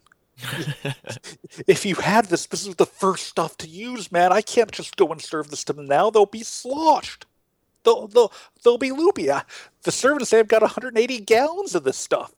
[1.68, 4.32] If you had this, this is the first stuff to use, man.
[4.32, 7.26] I can't just go and serve this to them now; they'll be sloshed.
[7.84, 8.32] They'll they'll
[8.64, 9.30] they'll be loopy.
[9.32, 9.44] I,
[9.84, 12.34] the servants say I've got 180 gallons of this stuff.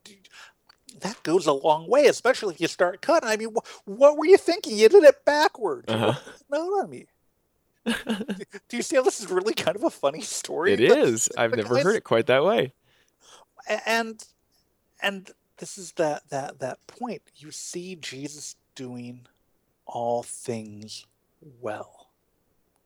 [1.02, 3.30] That goes a long way, especially if you start cutting.
[3.30, 4.78] I mean, wh- what were you thinking?
[4.78, 5.86] You did it backwards.
[5.88, 6.14] Uh-huh.
[6.50, 7.06] No, on me.
[7.86, 10.74] Do you see how this is really kind of a funny story?
[10.74, 11.30] it is.
[11.38, 12.74] I've never heard it quite that way.
[13.86, 14.26] And
[15.02, 17.22] and this is that that that point.
[17.36, 19.28] You see jesus doing
[19.86, 21.06] all things
[21.62, 22.10] well.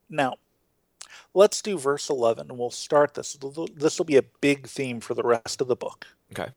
[0.10, 0.36] Now
[1.34, 3.38] let's do verse 11 and we'll start this
[3.76, 6.08] this will be a big theme for the rest of the book.
[6.32, 6.52] Okay.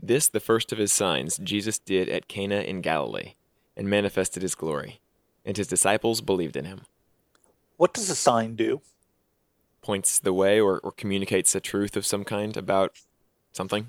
[0.00, 3.34] This, the first of his signs, Jesus did at Cana in Galilee,
[3.76, 5.00] and manifested his glory,
[5.44, 6.82] and his disciples believed in him.
[7.76, 8.80] what does a sign do
[9.88, 12.92] Points the way or, or communicates a truth of some kind about
[13.52, 13.88] something.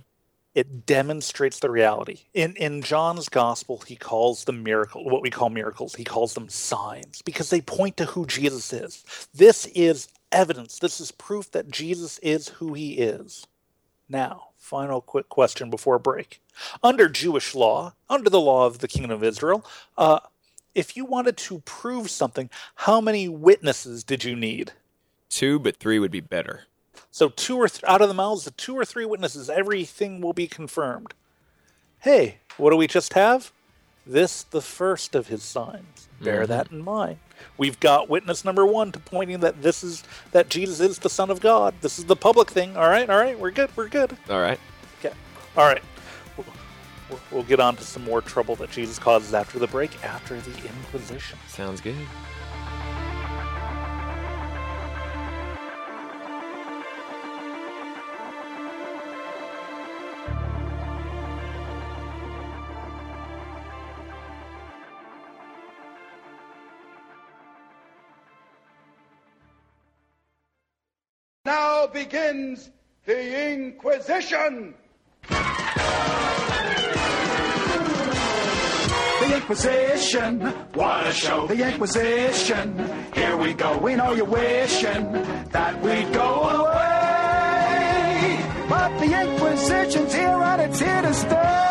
[0.55, 2.21] it demonstrates the reality.
[2.33, 5.95] In in John's gospel, he calls them miracle, what we call miracles.
[5.95, 9.05] He calls them signs because they point to who Jesus is.
[9.33, 10.79] This is evidence.
[10.79, 13.47] This is proof that Jesus is who he is.
[14.09, 16.41] Now, final quick question before break.
[16.83, 19.65] Under Jewish law, under the law of the Kingdom of Israel,
[19.97, 20.19] uh,
[20.75, 24.73] if you wanted to prove something, how many witnesses did you need?
[25.29, 26.61] Two, but three would be better.
[27.11, 30.33] So two or th- out of the mouths of two or three witnesses, everything will
[30.33, 31.13] be confirmed.
[31.99, 33.51] Hey, what do we just have?
[34.05, 36.07] This the first of his signs.
[36.21, 36.47] Bear Mhm.
[36.47, 37.17] that in mind.
[37.57, 41.29] We've got witness number one to pointing that this is that Jesus is the Son
[41.29, 41.73] of God.
[41.81, 42.75] This is the public thing.
[42.75, 44.15] All right, all right, we're good, we're good.
[44.29, 44.59] All right.
[44.99, 45.13] Okay,
[45.55, 45.81] all right.
[46.37, 46.45] We'll,
[47.09, 50.39] we'll- we'll get on to some more trouble that Jesus causes after the break, after
[50.41, 51.37] the Inquisition.
[51.47, 51.95] Sounds good.
[71.49, 72.69] Now begins
[73.07, 74.75] the Inquisition.
[79.19, 80.41] The Inquisition,
[80.75, 81.47] what a show.
[81.47, 82.77] The Inquisition,
[83.15, 83.79] here we go.
[83.79, 85.11] We know you're wishing
[85.49, 88.37] that we'd go away.
[88.69, 91.68] But the Inquisition's here and it's here to stay.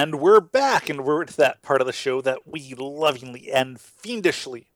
[0.00, 3.80] And we're back, and we're at that part of the show that we lovingly and
[3.80, 4.68] fiendishly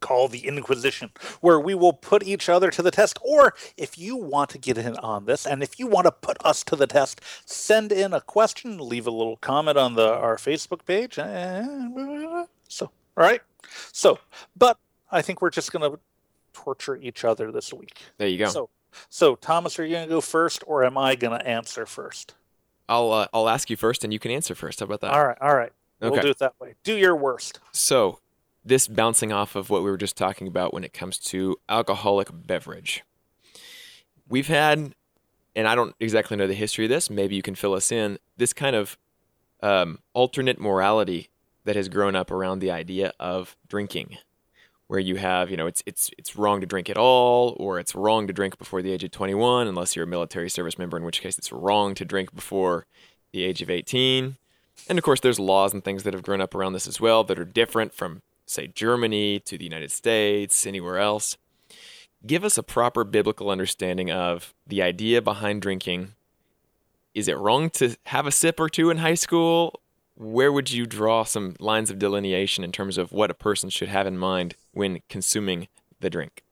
[0.00, 3.20] call the Inquisition, where we will put each other to the test.
[3.22, 6.44] Or if you want to get in on this, and if you want to put
[6.44, 10.34] us to the test, send in a question, leave a little comment on the our
[10.34, 11.14] Facebook page.
[11.14, 13.40] So, all right.
[13.92, 14.18] So,
[14.56, 14.76] but
[15.12, 16.00] I think we're just going to
[16.52, 17.96] torture each other this week.
[18.16, 18.48] There you go.
[18.48, 18.70] So,
[19.08, 22.34] so Thomas, are you going to go first, or am I going to answer first?
[22.88, 24.80] I'll uh, I'll ask you first, and you can answer first.
[24.80, 25.12] How about that?
[25.12, 25.72] All right, all right.
[26.00, 26.74] We'll do it that way.
[26.84, 27.58] Do your worst.
[27.72, 28.20] So,
[28.64, 32.28] this bouncing off of what we were just talking about when it comes to alcoholic
[32.32, 33.02] beverage.
[34.28, 34.94] We've had,
[35.56, 38.18] and I don't exactly know the history of this, maybe you can fill us in,
[38.36, 38.96] this kind of
[39.62, 41.30] um, alternate morality
[41.64, 44.18] that has grown up around the idea of drinking,
[44.88, 47.94] where you have, you know, it's it's it's wrong to drink at all, or it's
[47.94, 51.04] wrong to drink before the age of 21, unless you're a military service member, in
[51.04, 52.86] which case it's wrong to drink before
[53.32, 54.36] the age of 18.
[54.88, 57.22] And of course, there's laws and things that have grown up around this as well
[57.24, 61.36] that are different from, say, Germany to the United States, anywhere else.
[62.26, 66.14] Give us a proper biblical understanding of the idea behind drinking.
[67.14, 69.80] Is it wrong to have a sip or two in high school?
[70.18, 73.88] Where would you draw some lines of delineation in terms of what a person should
[73.88, 75.68] have in mind when consuming
[76.00, 76.42] the drink?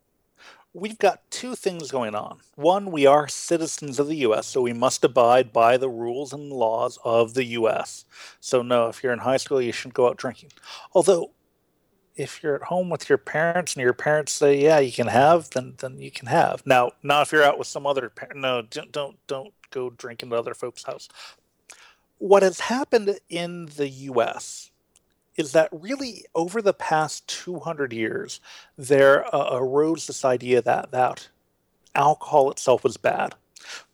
[0.76, 2.38] we've got two things going on.
[2.54, 6.52] One, we are citizens of the U.S., so we must abide by the rules and
[6.52, 8.04] laws of the U.S.
[8.40, 10.52] So, no, if you're in high school, you shouldn't go out drinking.
[10.92, 11.30] Although,
[12.14, 15.50] if you're at home with your parents and your parents say, "Yeah, you can have,"
[15.50, 16.62] then then you can have.
[16.64, 18.40] Now, not if you're out with some other parent.
[18.40, 21.08] No, don't don't don't go drinking at other folks' house.
[22.18, 24.70] What has happened in the U.S
[25.36, 28.40] is that really over the past 200 years,
[28.76, 31.28] there uh, arose this idea that, that
[31.94, 33.34] alcohol itself was bad.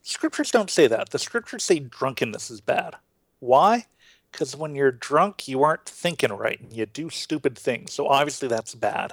[0.03, 1.11] Scriptures don't say that.
[1.11, 2.97] The scriptures say drunkenness is bad.
[3.41, 3.87] Why?
[4.31, 7.93] Because when you're drunk, you aren't thinking right and you do stupid things.
[7.93, 9.13] So obviously that's bad.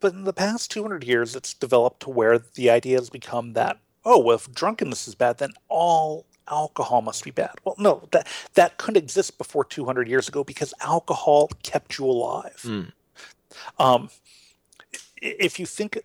[0.00, 3.78] But in the past 200 years, it's developed to where the idea has become that,
[4.04, 7.52] oh, well, if drunkenness is bad, then all alcohol must be bad.
[7.64, 12.60] Well, no, that that couldn't exist before 200 years ago because alcohol kept you alive.
[12.64, 12.92] Mm.
[13.78, 14.10] Um,
[15.20, 15.98] if you think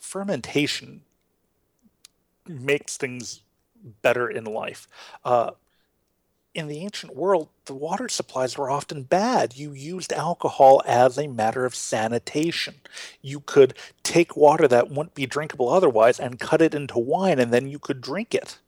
[0.00, 1.02] fermentation
[2.46, 3.40] makes things
[4.02, 4.86] better in life.
[5.24, 5.52] Uh,
[6.54, 9.56] in the ancient world, the water supplies were often bad.
[9.56, 12.74] You used alcohol as a matter of sanitation.
[13.22, 17.52] You could take water that wouldn't be drinkable otherwise and cut it into wine, and
[17.52, 18.58] then you could drink it.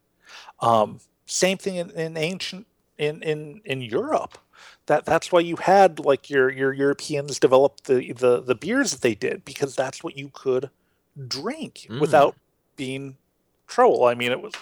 [0.60, 2.66] Um, same thing in, in ancient
[2.98, 4.38] in, in in Europe.
[4.86, 9.00] That that's why you had like your your Europeans develop the the the beers that
[9.00, 10.70] they did because that's what you could
[11.26, 12.00] drink mm.
[12.00, 12.36] without
[12.76, 13.16] being
[13.66, 14.04] trouble.
[14.04, 14.54] I mean, it was.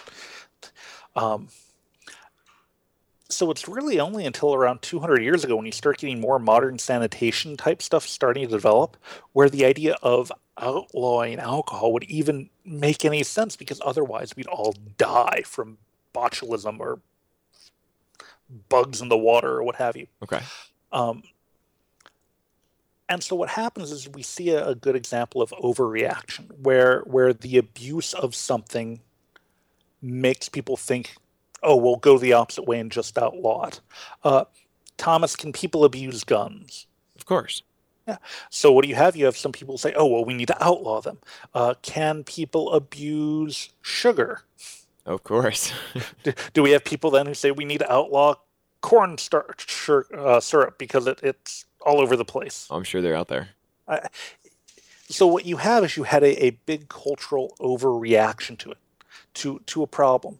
[1.15, 1.49] Um,
[3.29, 6.77] so it's really only until around 200 years ago when you start getting more modern
[6.77, 8.95] sanitation type stuff starting to develop
[9.33, 14.75] where the idea of outlawing alcohol would even make any sense because otherwise we'd all
[14.97, 15.77] die from
[16.13, 16.99] botulism or
[18.69, 20.07] bugs in the water or what have you.
[20.21, 20.41] Okay.
[20.91, 21.23] Um,
[23.09, 27.33] and so what happens is we see a, a, good example of overreaction where where
[27.33, 29.01] the abuse of something
[30.01, 31.15] makes people think,
[31.61, 33.81] oh, we'll go the opposite way and just outlaw it.
[34.23, 34.45] Uh,
[34.97, 36.87] Thomas, can people abuse guns?
[37.15, 37.63] Of course.
[38.07, 38.17] Yeah.
[38.49, 39.15] So what do you have?
[39.15, 41.19] You have some people say, "Oh, well, we need to outlaw them."
[41.53, 44.41] Uh, can people abuse sugar?
[45.05, 45.71] Of course.
[46.23, 48.35] do, do, we have people then who say we need to outlaw
[48.81, 52.67] cornstarch uh, syrup because it, it's all over the place?
[52.69, 53.49] I'm sure they're out there.
[55.09, 58.77] So what you have is you had a, a big cultural overreaction to it,
[59.35, 60.39] to to a problem,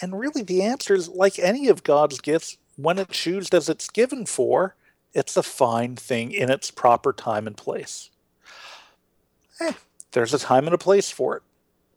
[0.00, 3.88] and really the answer is like any of God's gifts, when it's used as it's
[3.88, 4.74] given for
[5.14, 8.10] it's a fine thing in its proper time and place.
[9.60, 9.72] Eh,
[10.12, 11.42] there's a time and a place for it.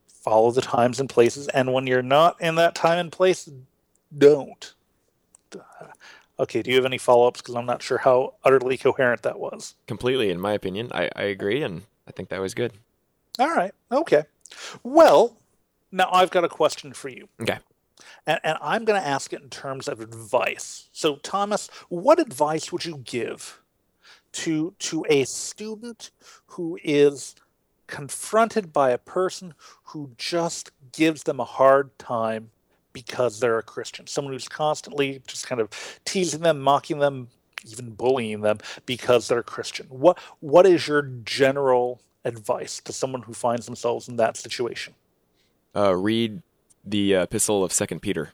[0.08, 3.50] Follow the times and places, and when you're not in that time and place,
[4.16, 4.74] don't.
[6.38, 7.42] Okay, do you have any follow ups?
[7.42, 9.76] Because I'm not sure how utterly coherent that was.
[9.88, 10.92] Completely, in my opinion.
[10.94, 12.74] I, I agree, and I think that was good.
[13.40, 14.24] All right, okay.
[14.84, 15.38] Well,
[15.92, 17.30] now I've got a question for you.
[17.40, 17.60] Okay
[18.26, 20.90] and, and I'm going to ask it in terms of advice.
[20.92, 23.62] So, Thomas, what advice would you give
[24.34, 26.12] to to a student
[26.48, 27.36] who is
[27.88, 29.54] confronted by a person
[29.86, 32.50] who just gives them a hard time
[32.94, 34.08] because they're a Christian?
[34.08, 35.70] Someone who's constantly just kind of
[36.06, 37.30] teasing them, mocking them,
[37.66, 39.88] even bullying them because they're Christian.
[39.90, 44.96] What what is your general advice to someone who finds themselves in that situation?
[45.76, 46.42] Uh, read
[46.86, 48.32] the uh, epistle of Second Peter.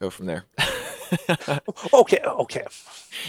[0.00, 0.44] Go from there.
[1.92, 2.64] okay, okay.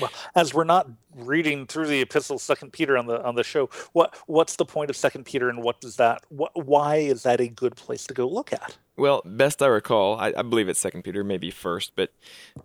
[0.01, 3.69] Well, as we're not reading through the epistle Second Peter on the on the show,
[3.93, 6.23] what what's the point of Second Peter, and what does that?
[6.29, 8.77] What, why is that a good place to go look at?
[8.97, 12.11] Well, best I recall, I, I believe it's Second Peter, maybe first, but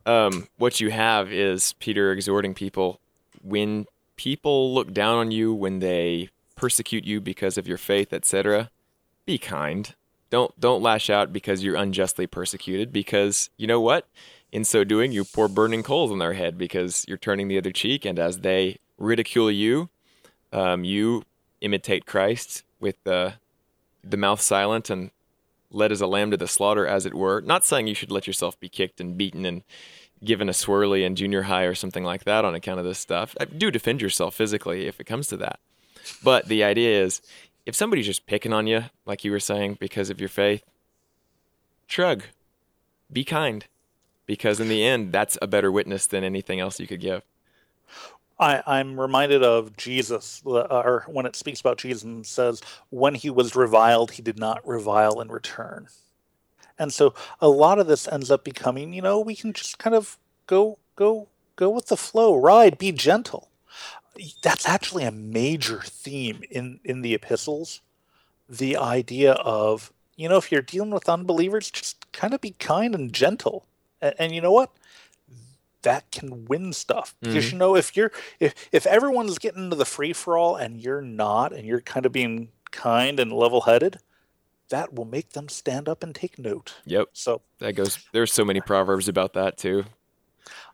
[0.04, 3.00] um, what you have is Peter exhorting people
[3.42, 8.70] when people look down on you, when they persecute you because of your faith, etc.
[9.26, 9.94] Be kind
[10.30, 14.08] don't don't lash out because you're unjustly persecuted because you know what?
[14.52, 17.72] In so doing, you pour burning coals on their head because you're turning the other
[17.72, 19.88] cheek and as they ridicule you,
[20.52, 21.24] um, you
[21.60, 23.34] imitate Christ with the
[24.02, 25.10] the mouth silent and
[25.70, 27.40] led as a lamb to the slaughter, as it were.
[27.40, 29.62] Not saying you should let yourself be kicked and beaten and
[30.22, 33.34] given a swirly in junior high or something like that on account of this stuff.
[33.40, 35.58] Uh, Do defend yourself physically if it comes to that.
[36.22, 37.20] But the idea is
[37.66, 40.62] if somebody's just picking on you, like you were saying, because of your faith,
[41.86, 42.24] shrug.
[43.12, 43.66] Be kind.
[44.26, 47.22] Because in the end, that's a better witness than anything else you could give.
[48.38, 52.60] I, I'm reminded of Jesus, uh, or when it speaks about Jesus and says,
[52.90, 55.86] when he was reviled, he did not revile in return.
[56.78, 59.94] And so a lot of this ends up becoming, you know, we can just kind
[59.94, 63.48] of go, go, go with the flow, ride, be gentle.
[64.42, 67.80] That's actually a major theme in, in the epistles.
[68.48, 72.94] The idea of, you know, if you're dealing with unbelievers, just kind of be kind
[72.94, 73.66] and gentle.
[74.00, 74.70] And, and you know what?
[75.84, 77.52] that can win stuff because mm-hmm.
[77.52, 78.10] you know if you're
[78.40, 82.04] if if everyone's getting into the free for all and you're not and you're kind
[82.04, 83.98] of being kind and level headed
[84.70, 87.10] that will make them stand up and take note Yep.
[87.12, 89.84] so That goes, there's so many proverbs about that too.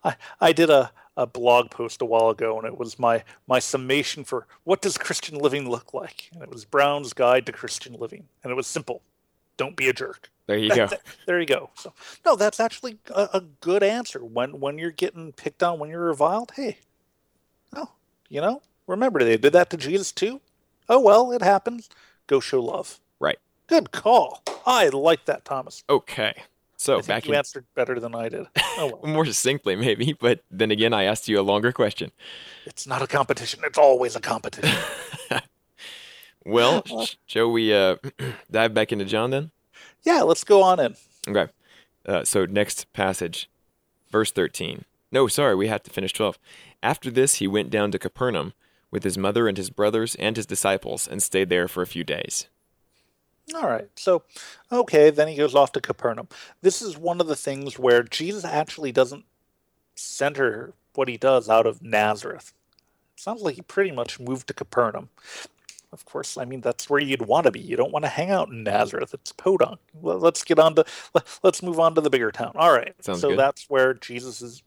[0.02, 3.58] i i did a a blog post a while ago and it was my my
[3.58, 7.94] summation for what does christian living look like and it was brown's guide to christian
[7.94, 9.02] living and it was simple
[9.56, 10.88] don't be a jerk There you go.
[11.26, 11.70] there you go.
[11.74, 11.92] So
[12.24, 14.24] no, that's actually a, a good answer.
[14.24, 16.78] When when you're getting picked on, when you're reviled, hey,
[17.76, 17.90] oh,
[18.28, 20.40] you know, remember they did that to Jesus too.
[20.88, 21.88] Oh well, it happens.
[22.26, 22.98] Go show love.
[23.20, 23.38] Right.
[23.66, 24.42] Good call.
[24.66, 25.84] I like that, Thomas.
[25.88, 26.34] Okay.
[26.80, 28.46] So back you in answered better than I did.
[28.78, 32.10] Oh well, more succinctly, maybe, but then again, I asked you a longer question.
[32.64, 33.60] it's not a competition.
[33.64, 34.78] It's always a competition.
[36.44, 37.96] Well, sh- shall we uh,
[38.50, 39.50] dive back into John then?
[40.02, 40.96] yeah, let's go on in.
[41.28, 41.52] Okay.
[42.06, 43.50] Uh, so next passage,
[44.10, 44.84] verse 13.
[45.12, 46.38] No, sorry, we have to finish 12.
[46.82, 48.54] After this, he went down to Capernaum
[48.90, 52.04] with his mother and his brothers and his disciples and stayed there for a few
[52.04, 52.48] days.
[53.54, 53.88] All right.
[53.96, 54.22] So,
[54.70, 56.28] okay, then he goes off to Capernaum.
[56.62, 59.24] This is one of the things where Jesus actually doesn't
[59.94, 62.52] center what he does out of Nazareth.
[63.16, 65.08] It sounds like he pretty much moved to Capernaum.
[65.92, 67.58] Of course, I mean that's where you'd want to be.
[67.58, 69.12] You don't want to hang out in Nazareth.
[69.12, 69.80] It's podunk.
[70.00, 70.84] Let- Let's get on to
[71.14, 72.52] let- let's move on to the bigger town.
[72.54, 72.94] All right.
[73.04, 73.38] Sounds so good.
[73.40, 74.62] that's where Jesus is.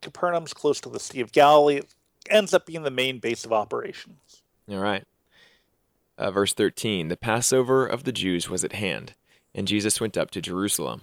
[0.00, 1.80] Capernaum's close to the Sea of Galilee.
[2.30, 4.42] Ends up being the main base of operations.
[4.70, 5.04] All right.
[6.16, 9.14] Uh, verse 13 The Passover of the Jews was at hand,
[9.54, 11.02] and Jesus went up to Jerusalem.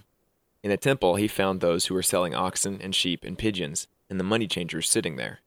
[0.63, 4.19] In the temple, he found those who were selling oxen and sheep and pigeons, and
[4.19, 5.39] the money changers sitting there.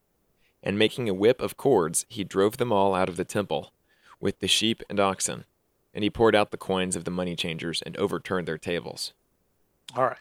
[0.62, 3.72] And making a whip of cords, he drove them all out of the temple,
[4.20, 5.44] with the sheep and oxen.
[5.92, 9.12] And he poured out the coins of the money changers and overturned their tables.
[9.96, 10.18] All right.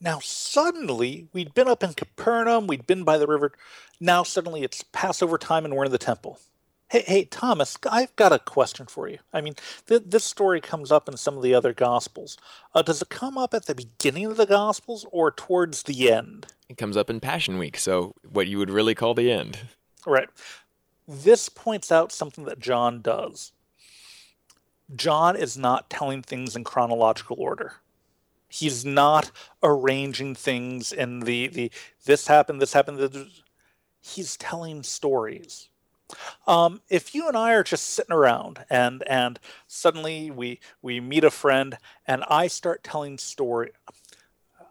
[0.00, 3.52] Now, suddenly, we'd been up in Capernaum, we'd been by the river.
[3.98, 6.38] Now, suddenly, it's Passover time and we're in the temple.
[6.90, 9.18] Hey, hey, Thomas, I've got a question for you.
[9.30, 9.54] I mean,
[9.86, 12.38] th- this story comes up in some of the other Gospels.
[12.74, 16.46] Uh, does it come up at the beginning of the Gospels or towards the end?
[16.70, 19.58] It comes up in Passion Week, so what you would really call the end.
[20.06, 20.30] Right.
[21.06, 23.52] This points out something that John does.
[24.94, 27.74] John is not telling things in chronological order.
[28.48, 29.30] He's not
[29.62, 31.70] arranging things in the, the
[32.06, 32.98] this happened, this happened.
[32.98, 33.42] This,
[34.00, 35.68] he's telling stories.
[36.46, 41.24] Um, if you and I are just sitting around and and suddenly we we meet
[41.24, 43.72] a friend and I start telling story,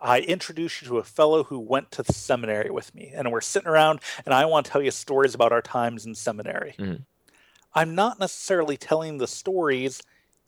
[0.02, 3.42] I introduce you to a fellow who went to the seminary with me, and we're
[3.42, 6.76] sitting around, and I want to tell you stories about our times in seminary.
[6.78, 7.06] Mhm.
[7.74, 10.02] I'm not necessarily telling the stories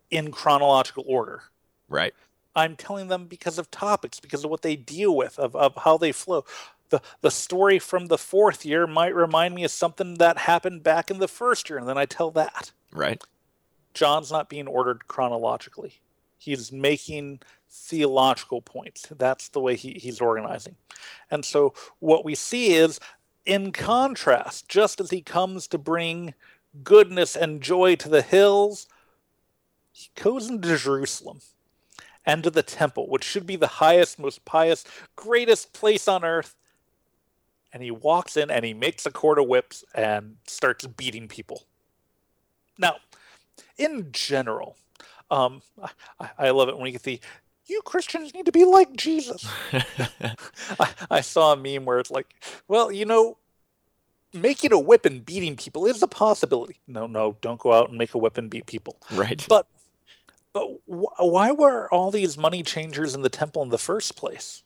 [0.10, 1.44] in chronological order.
[1.88, 2.14] Right.
[2.56, 5.98] I'm telling them because of topics, because of what they deal with, of, of how
[5.98, 6.46] they flow.
[6.90, 11.12] The, the story from the fourth year might remind me of something that happened back
[11.12, 12.72] in the first year, and then I tell that.
[12.92, 13.22] Right.
[13.94, 16.02] John's not being ordered chronologically.
[16.38, 19.08] He's making theological points.
[19.18, 20.76] That's the way he, he's organizing.
[21.30, 23.00] And so what we see is,
[23.46, 26.34] in contrast, just as he comes to bring
[26.84, 28.88] goodness and joy to the hills,
[29.92, 31.42] he goes into Jerusalem
[32.26, 34.86] and to the temple, which should be the highest, most pious,
[35.16, 36.56] greatest place on earth.
[37.72, 41.64] And he walks in and he makes a cord of whips and starts beating people.
[42.78, 42.98] Now,
[43.78, 44.76] in general,
[45.30, 45.62] um,
[46.20, 47.20] I, I love it when you get the
[47.70, 49.48] you Christians need to be like Jesus.
[50.80, 52.34] I, I saw a meme where it's like,
[52.68, 53.38] well, you know,
[54.34, 56.80] making a whip and beating people is a possibility.
[56.88, 58.98] No, no, don't go out and make a whip and beat people.
[59.14, 59.46] right.
[59.48, 59.68] But,
[60.52, 64.64] but wh- why were all these money changers in the temple in the first place?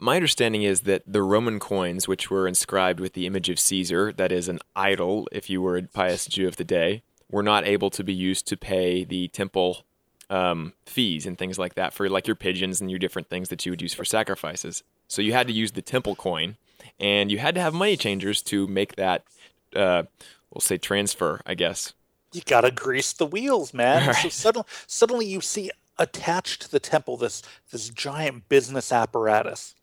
[0.00, 4.12] My understanding is that the Roman coins, which were inscribed with the image of Caesar,
[4.12, 7.66] that is an idol if you were a pious Jew of the day, were not
[7.66, 9.84] able to be used to pay the temple
[10.30, 13.66] um, fees and things like that for like your pigeons and your different things that
[13.66, 14.84] you would use for sacrifices.
[15.08, 16.56] So you had to use the temple coin,
[17.00, 19.24] and you had to have money changers to make that,
[19.74, 20.04] uh,
[20.52, 21.92] we'll say transfer, I guess.
[22.32, 24.06] You gotta grease the wheels, man.
[24.06, 24.16] Right.
[24.16, 27.42] So suddenly, suddenly you see attached to the temple this
[27.72, 29.74] this giant business apparatus.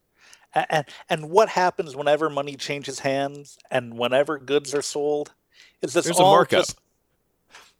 [0.55, 5.33] A- And and what happens whenever money changes hands and whenever goods are sold?
[5.81, 6.59] Is this There's a all markup.
[6.65, 6.79] just-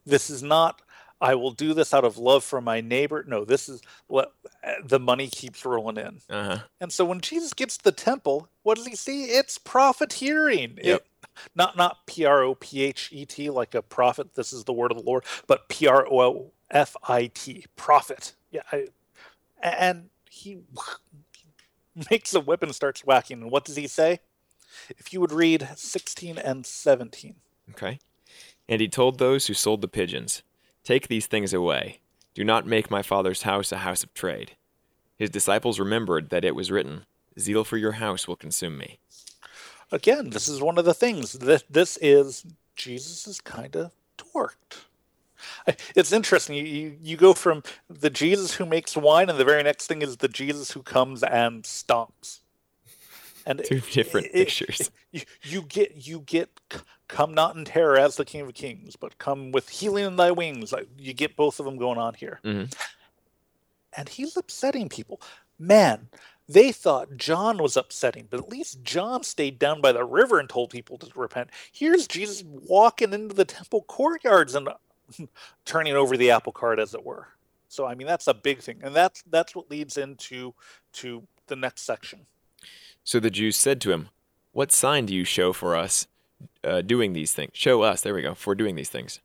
[0.06, 0.82] this is not.
[1.22, 3.24] I will do this out of love for my neighbor.
[3.28, 4.34] No, this is what
[4.84, 6.22] the money keeps rolling in.
[6.30, 6.64] Uh huh.
[6.82, 9.24] And so when Jesus gets to the temple, what does he see?
[9.26, 10.78] It's profiteering.
[10.84, 11.02] Yep.
[11.02, 11.06] It,
[11.56, 14.36] not not P R O P H E T like a prophet.
[14.36, 18.36] This is the word of the Lord, but P R O F I T profit.
[18.52, 18.88] Yeah, I,
[19.64, 20.60] and he
[22.12, 23.42] makes a whip and starts whacking.
[23.42, 24.20] And what does he say?
[24.90, 27.36] If you would read sixteen and seventeen.
[27.72, 28.00] Okay.
[28.68, 30.44] And he told those who sold the pigeons,
[30.84, 32.00] Take these things away.
[32.34, 34.56] Do not make my father's house a house of trade.
[35.18, 37.06] His disciples remembered that it was written,
[37.40, 39.00] Zeal for your house will consume me.
[39.92, 41.34] Again, this is one of the things.
[41.34, 44.86] This this is Jesus is kind of torqued.
[45.96, 46.56] It's interesting.
[46.56, 50.02] You, you you go from the Jesus who makes wine, and the very next thing
[50.02, 52.40] is the Jesus who comes and stomps.
[53.48, 54.92] And Two different pictures.
[55.12, 56.50] You, you get you get
[57.08, 60.32] come not in terror as the King of Kings, but come with healing in thy
[60.32, 60.74] wings.
[60.74, 62.42] Like you get both of them going on here.
[62.44, 62.74] Mhm.
[63.96, 65.22] And he's upsetting people.
[65.58, 66.10] Man,
[66.50, 70.50] they thought John was upsetting, but at least John stayed down by the river and
[70.50, 71.50] told people to repent.
[71.72, 74.68] Here's Jesus walking into the temple courtyards and
[75.66, 77.28] turning over the apple cart, as it were.
[77.68, 80.54] So I mean that's a big thing, and that's that's what leads into
[80.94, 82.26] to the next section.
[83.04, 84.10] So the Jews said to him,
[84.52, 86.08] What sign do you show for us
[86.64, 87.52] uh, doing these things?
[87.54, 89.20] Show us, there we go, for doing these things.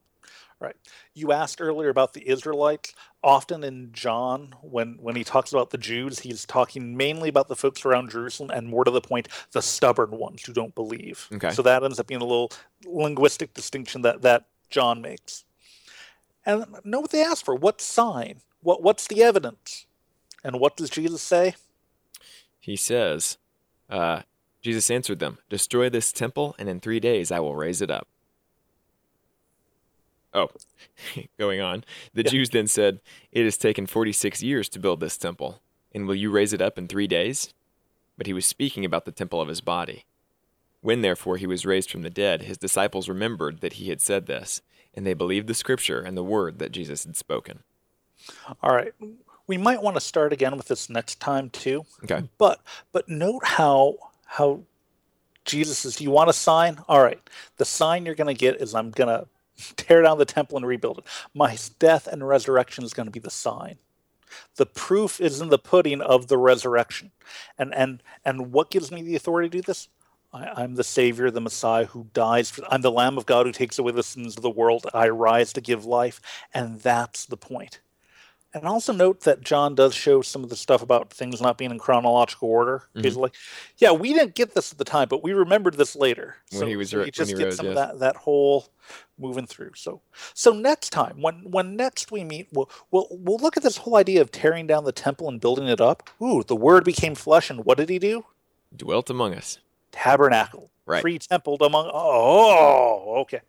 [0.61, 0.77] Right.
[1.15, 2.93] You asked earlier about the Israelites.
[3.25, 7.57] Often in John, when when he talks about the Jews, he's talking mainly about the
[7.57, 11.29] folks around Jerusalem, and more to the point, the stubborn ones who don't believe.
[11.33, 11.51] Okay.
[11.51, 12.53] So that ends up being a little
[12.85, 15.45] linguistic distinction that that John makes.
[16.47, 17.55] And know what they asked for?
[17.55, 18.41] What sign?
[18.63, 19.87] What what's the evidence?
[20.43, 21.55] And what does Jesus say?
[22.61, 23.39] He says,
[23.89, 24.23] uh,
[24.63, 28.09] Jesus answered them, Destroy this temple, and in three days I will raise it up.
[30.33, 30.49] Oh,
[31.39, 31.85] going on.
[32.15, 32.31] The Yeah.
[32.31, 33.01] Jews then said,
[33.33, 35.61] It has taken 46 years to build this temple,
[35.93, 37.53] and will you raise it up in three days?
[38.17, 40.05] But he was speaking about the temple of his body.
[40.83, 44.27] When therefore he was raised from the dead, his disciples remembered that he had said
[44.27, 44.63] this,
[44.95, 47.61] and they believed the scripture and the word that Jesus had spoken.
[48.63, 48.93] All right.
[49.47, 51.85] We might want to start again with this next time too.
[52.05, 52.29] Okay.
[52.39, 52.61] But
[52.93, 54.63] but note how how
[55.45, 56.79] Jesus says, Do "You want a sign?
[56.89, 57.21] All right.
[57.57, 59.27] The sign you're going to get is I'm going to
[59.77, 61.05] tear down the temple and rebuild it.
[61.35, 63.79] My death and resurrection is going to be the sign.
[64.57, 67.11] The proof is in the pudding of the resurrection.
[67.59, 69.89] And and and what gives me the authority to do this?
[70.33, 72.51] I, I'm the Savior, the Messiah who dies.
[72.51, 74.87] For, I'm the Lamb of God who takes away the sins of the world.
[74.95, 76.21] I rise to give life,
[76.55, 77.81] and that's the point.
[78.53, 81.71] And also note that John does show some of the stuff about things not being
[81.71, 82.83] in chronological order.
[82.97, 83.05] Mm-hmm.
[83.05, 83.35] He's like,
[83.77, 86.35] yeah, we didn't get this at the time, but we remembered this later.
[86.51, 88.67] When he was you just he get rose, some of that, that whole
[89.19, 89.73] moving through.
[89.77, 90.01] So
[90.35, 93.97] so next time, when when next we meet, we'll we'll we'll look at this whole
[93.97, 96.11] idea of tearing down the temple and building it up.
[96.21, 98.25] Ooh, the word became flesh, and what did he do?
[98.77, 99.61] Dwelt among us.
[99.93, 100.71] Tabernacle.
[100.87, 101.03] Right.
[101.03, 103.41] Pre-templed among oh okay.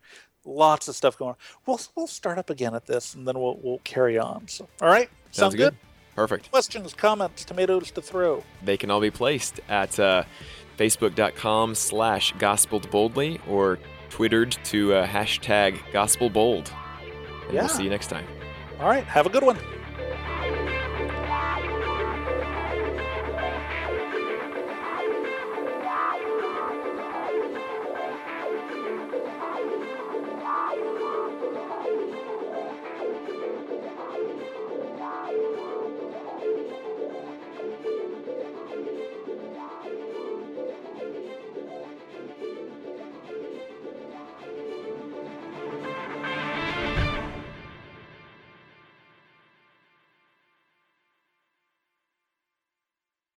[0.46, 1.36] Lots of stuff going on.
[1.66, 4.48] We'll we'll start up again at this and then we'll we'll carry on.
[4.48, 5.10] So all right.
[5.32, 5.76] Sounds Sound good?
[6.16, 6.52] Perfect.
[6.52, 8.44] Questions, comments, tomatoes to throw.
[8.64, 10.24] they can all be placed at uh,
[10.78, 13.80] facebook.com slash gospeled boldly or
[14.10, 16.72] twittered to uh, hashtag gospel bold
[17.46, 17.62] and Yeah.
[17.62, 18.26] we'll see you next time
[18.80, 19.04] All right.
[19.06, 19.58] Have a good one.